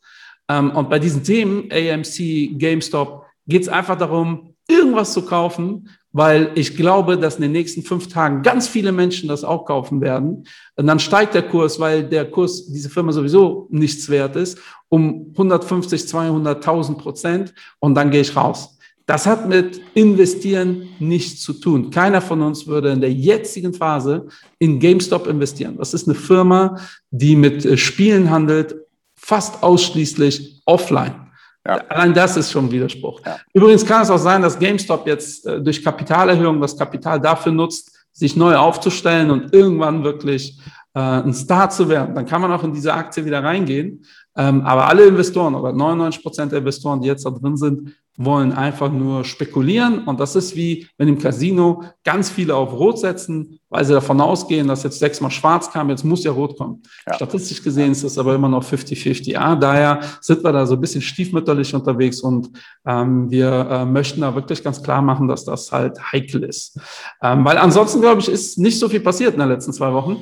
Ähm, 0.48 0.70
und 0.70 0.88
bei 0.88 0.98
diesen 0.98 1.22
Themen, 1.22 1.68
AMC, 1.70 2.58
GameStop, 2.58 3.24
geht 3.46 3.62
es 3.62 3.68
einfach 3.68 3.96
darum, 3.96 4.54
irgendwas 4.68 5.12
zu 5.12 5.22
kaufen, 5.22 5.88
weil 6.12 6.50
ich 6.54 6.76
glaube, 6.76 7.16
dass 7.16 7.36
in 7.36 7.42
den 7.42 7.52
nächsten 7.52 7.82
fünf 7.82 8.08
Tagen 8.08 8.42
ganz 8.42 8.66
viele 8.66 8.92
Menschen 8.92 9.28
das 9.28 9.44
auch 9.44 9.64
kaufen 9.64 10.00
werden. 10.00 10.44
Und 10.76 10.86
dann 10.86 10.98
steigt 10.98 11.34
der 11.34 11.42
Kurs, 11.42 11.78
weil 11.78 12.02
der 12.04 12.30
Kurs 12.30 12.66
diese 12.66 12.90
Firma 12.90 13.12
sowieso 13.12 13.68
nichts 13.70 14.08
wert 14.08 14.36
ist, 14.36 14.58
um 14.88 15.28
150, 15.32 16.02
200.000 16.02 16.94
Prozent 16.96 17.54
und 17.78 17.94
dann 17.94 18.10
gehe 18.10 18.22
ich 18.22 18.34
raus. 18.34 18.76
Das 19.06 19.26
hat 19.26 19.48
mit 19.48 19.80
Investieren 19.94 20.88
nichts 21.00 21.40
zu 21.42 21.54
tun. 21.54 21.90
Keiner 21.90 22.20
von 22.20 22.42
uns 22.42 22.68
würde 22.68 22.92
in 22.92 23.00
der 23.00 23.12
jetzigen 23.12 23.74
Phase 23.74 24.28
in 24.60 24.78
GameStop 24.78 25.26
investieren. 25.26 25.76
Das 25.78 25.94
ist 25.94 26.06
eine 26.06 26.14
Firma, 26.14 26.76
die 27.10 27.34
mit 27.34 27.64
äh, 27.64 27.76
Spielen 27.76 28.30
handelt, 28.30 28.76
fast 29.16 29.64
ausschließlich 29.64 30.62
offline. 30.64 31.19
Ja. 31.66 31.76
Allein 31.88 32.14
das 32.14 32.36
ist 32.36 32.50
schon 32.50 32.66
ein 32.66 32.70
Widerspruch. 32.70 33.20
Ja. 33.24 33.38
Übrigens 33.52 33.84
kann 33.84 34.02
es 34.02 34.10
auch 34.10 34.18
sein, 34.18 34.40
dass 34.42 34.58
GameStop 34.58 35.06
jetzt 35.06 35.46
äh, 35.46 35.60
durch 35.60 35.82
Kapitalerhöhung 35.84 36.60
das 36.60 36.76
Kapital 36.76 37.20
dafür 37.20 37.52
nutzt, 37.52 38.06
sich 38.12 38.34
neu 38.34 38.56
aufzustellen 38.56 39.30
und 39.30 39.52
irgendwann 39.52 40.02
wirklich 40.02 40.58
äh, 40.94 41.00
ein 41.00 41.34
Star 41.34 41.68
zu 41.70 41.88
werden. 41.88 42.14
Dann 42.14 42.26
kann 42.26 42.40
man 42.40 42.52
auch 42.52 42.64
in 42.64 42.72
diese 42.72 42.94
Aktie 42.94 43.24
wieder 43.24 43.44
reingehen. 43.44 44.04
Ähm, 44.36 44.62
aber 44.62 44.86
alle 44.86 45.04
Investoren 45.04 45.54
oder 45.54 45.72
99 45.72 46.22
Prozent 46.22 46.52
der 46.52 46.60
Investoren, 46.60 47.00
die 47.00 47.08
jetzt 47.08 47.26
da 47.26 47.30
drin 47.30 47.56
sind, 47.56 47.94
wollen 48.16 48.52
einfach 48.52 48.92
nur 48.92 49.24
spekulieren. 49.24 50.04
Und 50.04 50.20
das 50.20 50.36
ist 50.36 50.54
wie, 50.54 50.86
wenn 50.98 51.08
im 51.08 51.18
Casino 51.18 51.84
ganz 52.04 52.30
viele 52.30 52.54
auf 52.54 52.72
Rot 52.72 52.98
setzen, 52.98 53.58
weil 53.70 53.84
sie 53.84 53.94
davon 53.94 54.20
ausgehen, 54.20 54.68
dass 54.68 54.82
jetzt 54.82 54.98
sechsmal 54.98 55.30
schwarz 55.30 55.70
kam, 55.70 55.88
jetzt 55.90 56.04
muss 56.04 56.24
ja 56.24 56.32
Rot 56.32 56.58
kommen. 56.58 56.82
Ja. 57.06 57.14
Statistisch 57.14 57.62
gesehen 57.62 57.92
ist 57.92 58.04
das 58.04 58.18
aber 58.18 58.34
immer 58.34 58.48
noch 58.48 58.64
50-50. 58.64 59.30
Ja, 59.32 59.56
daher 59.56 60.00
sind 60.20 60.44
wir 60.44 60.52
da 60.52 60.66
so 60.66 60.74
ein 60.74 60.80
bisschen 60.80 61.00
stiefmütterlich 61.00 61.74
unterwegs 61.74 62.20
und 62.20 62.50
ähm, 62.84 63.30
wir 63.30 63.50
äh, 63.70 63.84
möchten 63.86 64.20
da 64.20 64.34
wirklich 64.34 64.62
ganz 64.62 64.82
klar 64.82 65.00
machen, 65.02 65.28
dass 65.28 65.44
das 65.44 65.72
halt 65.72 65.98
heikel 66.12 66.42
ist. 66.42 66.78
Ähm, 67.22 67.44
weil 67.44 67.58
ansonsten, 67.58 68.00
glaube 68.00 68.20
ich, 68.20 68.28
ist 68.28 68.58
nicht 68.58 68.78
so 68.78 68.88
viel 68.88 69.00
passiert 69.00 69.34
in 69.34 69.40
den 69.40 69.48
letzten 69.48 69.72
zwei 69.72 69.92
Wochen. 69.92 70.16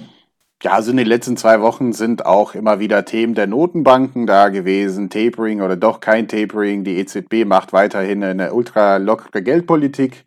Ja, 0.60 0.72
also 0.72 0.90
in 0.90 0.96
den 0.96 1.06
letzten 1.06 1.36
zwei 1.36 1.60
Wochen 1.60 1.92
sind 1.92 2.26
auch 2.26 2.56
immer 2.56 2.80
wieder 2.80 3.04
Themen 3.04 3.34
der 3.34 3.46
Notenbanken 3.46 4.26
da 4.26 4.48
gewesen. 4.48 5.08
Tapering 5.08 5.60
oder 5.60 5.76
doch 5.76 6.00
kein 6.00 6.26
Tapering. 6.26 6.82
Die 6.82 6.96
EZB 6.98 7.44
macht 7.46 7.72
weiterhin 7.72 8.24
eine 8.24 8.52
ultra 8.52 8.96
lockere 8.96 9.40
Geldpolitik. 9.42 10.24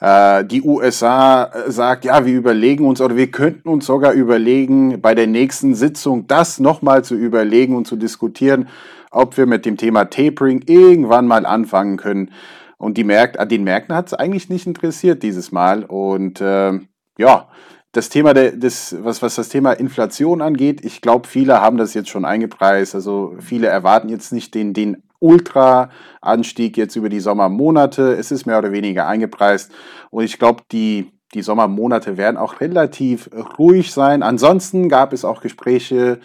Äh, 0.00 0.44
die 0.44 0.60
USA 0.60 1.50
sagt, 1.66 2.04
ja, 2.04 2.26
wir 2.26 2.34
überlegen 2.34 2.84
uns 2.86 3.00
oder 3.00 3.16
wir 3.16 3.30
könnten 3.30 3.70
uns 3.70 3.86
sogar 3.86 4.12
überlegen, 4.12 5.00
bei 5.00 5.14
der 5.14 5.28
nächsten 5.28 5.74
Sitzung 5.74 6.26
das 6.26 6.60
nochmal 6.60 7.02
zu 7.02 7.14
überlegen 7.14 7.74
und 7.74 7.86
zu 7.86 7.96
diskutieren, 7.96 8.68
ob 9.10 9.38
wir 9.38 9.46
mit 9.46 9.64
dem 9.64 9.78
Thema 9.78 10.04
Tapering 10.04 10.60
irgendwann 10.66 11.26
mal 11.26 11.46
anfangen 11.46 11.96
können. 11.96 12.32
Und 12.76 12.98
die 12.98 13.04
Märkte, 13.04 13.46
den 13.46 13.64
Märkten 13.64 13.96
hat 13.96 14.08
es 14.08 14.12
eigentlich 14.14 14.50
nicht 14.50 14.66
interessiert 14.66 15.22
dieses 15.22 15.52
Mal. 15.52 15.84
Und 15.84 16.42
äh, 16.42 16.80
ja, 17.16 17.48
das 17.94 18.08
Thema 18.08 18.34
des, 18.34 18.96
was, 19.02 19.22
was 19.22 19.36
das 19.36 19.48
Thema 19.48 19.72
Inflation 19.72 20.42
angeht, 20.42 20.84
ich 20.84 21.00
glaube, 21.00 21.28
viele 21.28 21.60
haben 21.60 21.76
das 21.76 21.94
jetzt 21.94 22.08
schon 22.08 22.24
eingepreist. 22.24 22.94
Also 22.94 23.36
viele 23.38 23.68
erwarten 23.68 24.08
jetzt 24.08 24.32
nicht 24.32 24.54
den, 24.54 24.74
den 24.74 25.02
Ultra-Anstieg 25.20 26.76
jetzt 26.76 26.96
über 26.96 27.08
die 27.08 27.20
Sommermonate. 27.20 28.14
Es 28.14 28.32
ist 28.32 28.46
mehr 28.46 28.58
oder 28.58 28.72
weniger 28.72 29.06
eingepreist. 29.06 29.70
Und 30.10 30.24
ich 30.24 30.40
glaube, 30.40 30.64
die, 30.72 31.12
die 31.34 31.42
Sommermonate 31.42 32.16
werden 32.16 32.36
auch 32.36 32.60
relativ 32.60 33.30
ruhig 33.58 33.92
sein. 33.92 34.24
Ansonsten 34.24 34.88
gab 34.88 35.12
es 35.12 35.24
auch 35.24 35.40
Gespräche 35.40 36.18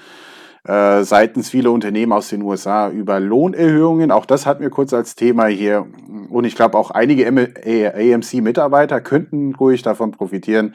äh, 0.64 1.04
seitens 1.04 1.52
vieler 1.52 1.72
Unternehmen 1.72 2.12
aus 2.12 2.30
den 2.30 2.42
USA 2.42 2.90
über 2.90 3.20
Lohnerhöhungen. 3.20 4.12
Auch 4.12 4.26
das 4.26 4.48
hatten 4.48 4.64
wir 4.64 4.72
kurz 4.72 4.92
als 4.92 5.16
Thema 5.16 5.46
hier. 5.46 5.86
Und 6.30 6.46
ich 6.46 6.56
glaube, 6.56 6.80
auch 6.80 6.90
einige 6.90 7.28
AMC-Mitarbeiter 7.28 9.02
könnten 9.02 9.54
ruhig 9.54 9.84
davon 9.84 10.12
profitieren, 10.12 10.74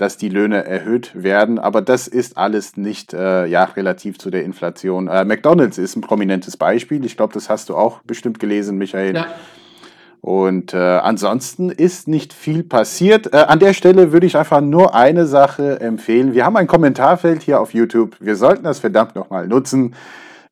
dass 0.00 0.16
die 0.16 0.30
Löhne 0.30 0.64
erhöht 0.64 1.10
werden. 1.14 1.58
Aber 1.58 1.82
das 1.82 2.08
ist 2.08 2.38
alles 2.38 2.78
nicht 2.78 3.12
äh, 3.12 3.44
ja, 3.44 3.64
relativ 3.64 4.18
zu 4.18 4.30
der 4.30 4.44
Inflation. 4.44 5.08
Äh, 5.08 5.26
McDonald's 5.26 5.76
ist 5.76 5.94
ein 5.94 6.00
prominentes 6.00 6.56
Beispiel. 6.56 7.04
Ich 7.04 7.18
glaube, 7.18 7.34
das 7.34 7.50
hast 7.50 7.68
du 7.68 7.76
auch 7.76 8.00
bestimmt 8.00 8.38
gelesen, 8.38 8.78
Michael. 8.78 9.14
Ja. 9.14 9.26
Und 10.22 10.72
äh, 10.72 10.78
ansonsten 10.78 11.68
ist 11.68 12.08
nicht 12.08 12.32
viel 12.32 12.62
passiert. 12.62 13.34
Äh, 13.34 13.38
an 13.38 13.58
der 13.58 13.74
Stelle 13.74 14.10
würde 14.10 14.26
ich 14.26 14.38
einfach 14.38 14.62
nur 14.62 14.94
eine 14.94 15.26
Sache 15.26 15.80
empfehlen. 15.80 16.32
Wir 16.32 16.46
haben 16.46 16.56
ein 16.56 16.66
Kommentarfeld 16.66 17.42
hier 17.42 17.60
auf 17.60 17.74
YouTube. 17.74 18.16
Wir 18.20 18.36
sollten 18.36 18.64
das 18.64 18.78
verdammt 18.78 19.14
nochmal 19.16 19.46
nutzen. 19.46 19.94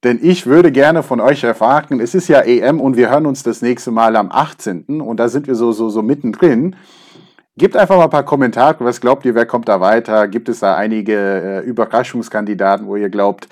Denn 0.04 0.18
ich 0.22 0.46
würde 0.46 0.72
gerne 0.72 1.02
von 1.02 1.20
euch 1.20 1.42
erfahren, 1.42 2.00
es 2.00 2.14
ist 2.14 2.28
ja 2.28 2.40
EM 2.42 2.80
und 2.80 2.96
wir 2.96 3.10
hören 3.10 3.26
uns 3.26 3.42
das 3.42 3.62
nächste 3.62 3.90
Mal 3.90 4.14
am 4.14 4.30
18. 4.30 5.00
Und 5.00 5.18
da 5.18 5.28
sind 5.28 5.46
wir 5.46 5.54
so, 5.54 5.72
so, 5.72 5.88
so 5.88 6.02
mittendrin. 6.02 6.76
Gebt 7.58 7.76
einfach 7.76 7.96
mal 7.96 8.04
ein 8.04 8.10
paar 8.10 8.24
Kommentare. 8.24 8.76
Was 8.84 9.00
glaubt 9.00 9.24
ihr, 9.24 9.34
wer 9.34 9.44
kommt 9.44 9.68
da 9.68 9.80
weiter? 9.80 10.28
Gibt 10.28 10.48
es 10.48 10.60
da 10.60 10.76
einige 10.76 11.14
äh, 11.14 11.66
Überraschungskandidaten, 11.66 12.86
wo 12.86 12.94
ihr 12.94 13.10
glaubt, 13.10 13.48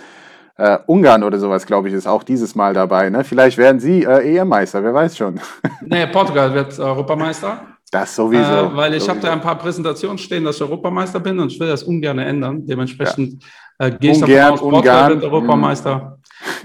äh, 0.58 0.78
Ungarn 0.86 1.24
oder 1.24 1.40
sowas, 1.40 1.66
glaube 1.66 1.88
ich, 1.88 1.94
ist 1.94 2.06
auch 2.06 2.22
dieses 2.22 2.54
Mal 2.54 2.72
dabei. 2.72 3.10
Ne? 3.10 3.24
Vielleicht 3.24 3.58
werden 3.58 3.80
sie 3.80 4.04
äh, 4.04 4.36
EM-Meister, 4.36 4.82
wer 4.84 4.94
weiß 4.94 5.16
schon. 5.16 5.40
nee, 5.84 6.06
Portugal 6.06 6.54
wird 6.54 6.78
Europameister. 6.78 7.66
Das 7.90 8.14
sowieso. 8.14 8.42
Äh, 8.42 8.76
weil 8.76 8.94
ich 8.94 9.08
habe 9.08 9.18
da 9.18 9.32
ein 9.32 9.40
paar 9.40 9.58
Präsentationen 9.58 10.18
stehen, 10.18 10.44
dass 10.44 10.56
ich 10.56 10.62
Europameister 10.62 11.18
bin 11.18 11.38
und 11.40 11.50
ich 11.50 11.58
will 11.58 11.68
das 11.68 11.82
ungern 11.82 12.18
ändern. 12.18 12.64
Dementsprechend 12.64 13.42
ja. 13.80 13.86
äh, 13.86 13.90
gehe 13.90 14.12
ich 14.12 14.20
davon 14.20 14.36
aus, 14.38 14.60
Portugal 14.60 15.10
wird 15.10 15.24
Europameister. 15.24 16.18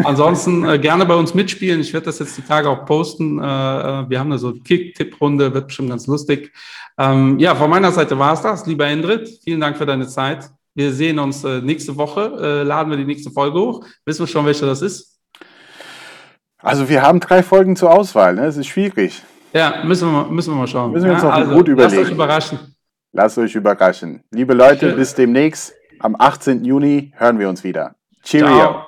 Ansonsten 0.03 0.67
äh, 0.67 0.79
gerne 0.79 1.05
bei 1.05 1.15
uns 1.15 1.33
mitspielen. 1.33 1.81
Ich 1.81 1.93
werde 1.93 2.05
das 2.05 2.19
jetzt 2.19 2.37
die 2.37 2.41
Tage 2.41 2.69
auch 2.69 2.85
posten. 2.85 3.39
Äh, 3.39 3.43
äh 3.43 4.09
wir 4.09 4.19
haben 4.19 4.31
eine 4.31 4.39
so 4.39 4.53
Kick-Tipp-Runde, 4.53 5.53
wird 5.53 5.67
bestimmt 5.67 5.89
ganz 5.89 6.07
lustig. 6.07 6.51
Ähm, 6.97 7.39
ja, 7.39 7.55
von 7.55 7.69
meiner 7.69 7.91
Seite 7.91 8.17
war 8.17 8.33
es 8.33 8.41
das. 8.41 8.65
Lieber 8.65 8.87
Endrit, 8.87 9.29
vielen 9.43 9.59
Dank 9.59 9.77
für 9.77 9.85
deine 9.85 10.07
Zeit. 10.07 10.49
Wir 10.73 10.91
sehen 10.91 11.19
uns 11.19 11.43
äh, 11.43 11.61
nächste 11.61 11.97
Woche. 11.97 12.37
Äh, 12.39 12.63
laden 12.63 12.89
wir 12.89 12.97
die 12.97 13.05
nächste 13.05 13.31
Folge 13.31 13.59
hoch. 13.59 13.85
Wissen 14.05 14.21
wir 14.21 14.27
schon, 14.27 14.45
welche 14.45 14.65
das 14.65 14.81
ist? 14.81 15.19
Also 16.59 16.87
wir 16.87 17.01
haben 17.01 17.19
drei 17.19 17.43
Folgen 17.43 17.75
zur 17.75 17.91
Auswahl. 17.91 18.35
Ne? 18.35 18.45
Es 18.45 18.57
ist 18.57 18.67
schwierig. 18.67 19.21
Ja, 19.53 19.83
müssen 19.83 20.07
wir, 20.07 20.23
mal, 20.23 20.31
müssen 20.31 20.53
wir 20.53 20.59
mal 20.59 20.67
schauen. 20.67 20.91
Müssen 20.91 21.05
wir 21.05 21.13
uns 21.13 21.23
ja, 21.23 21.29
noch 21.29 21.35
also, 21.35 21.53
gut 21.53 21.67
überlegen. 21.67 21.95
Lasst 21.95 22.07
euch 22.07 22.13
überraschen. 22.13 22.59
Lasst 23.11 23.37
euch 23.37 23.55
überraschen. 23.55 24.23
Liebe 24.31 24.53
Leute, 24.53 24.89
Schön. 24.89 24.95
bis 24.95 25.13
demnächst. 25.13 25.73
Am 25.99 26.15
18. 26.17 26.63
Juni 26.63 27.13
hören 27.17 27.37
wir 27.37 27.49
uns 27.49 27.63
wieder. 27.63 27.95
Cheerio. 28.23 28.55
Ciao. 28.55 28.85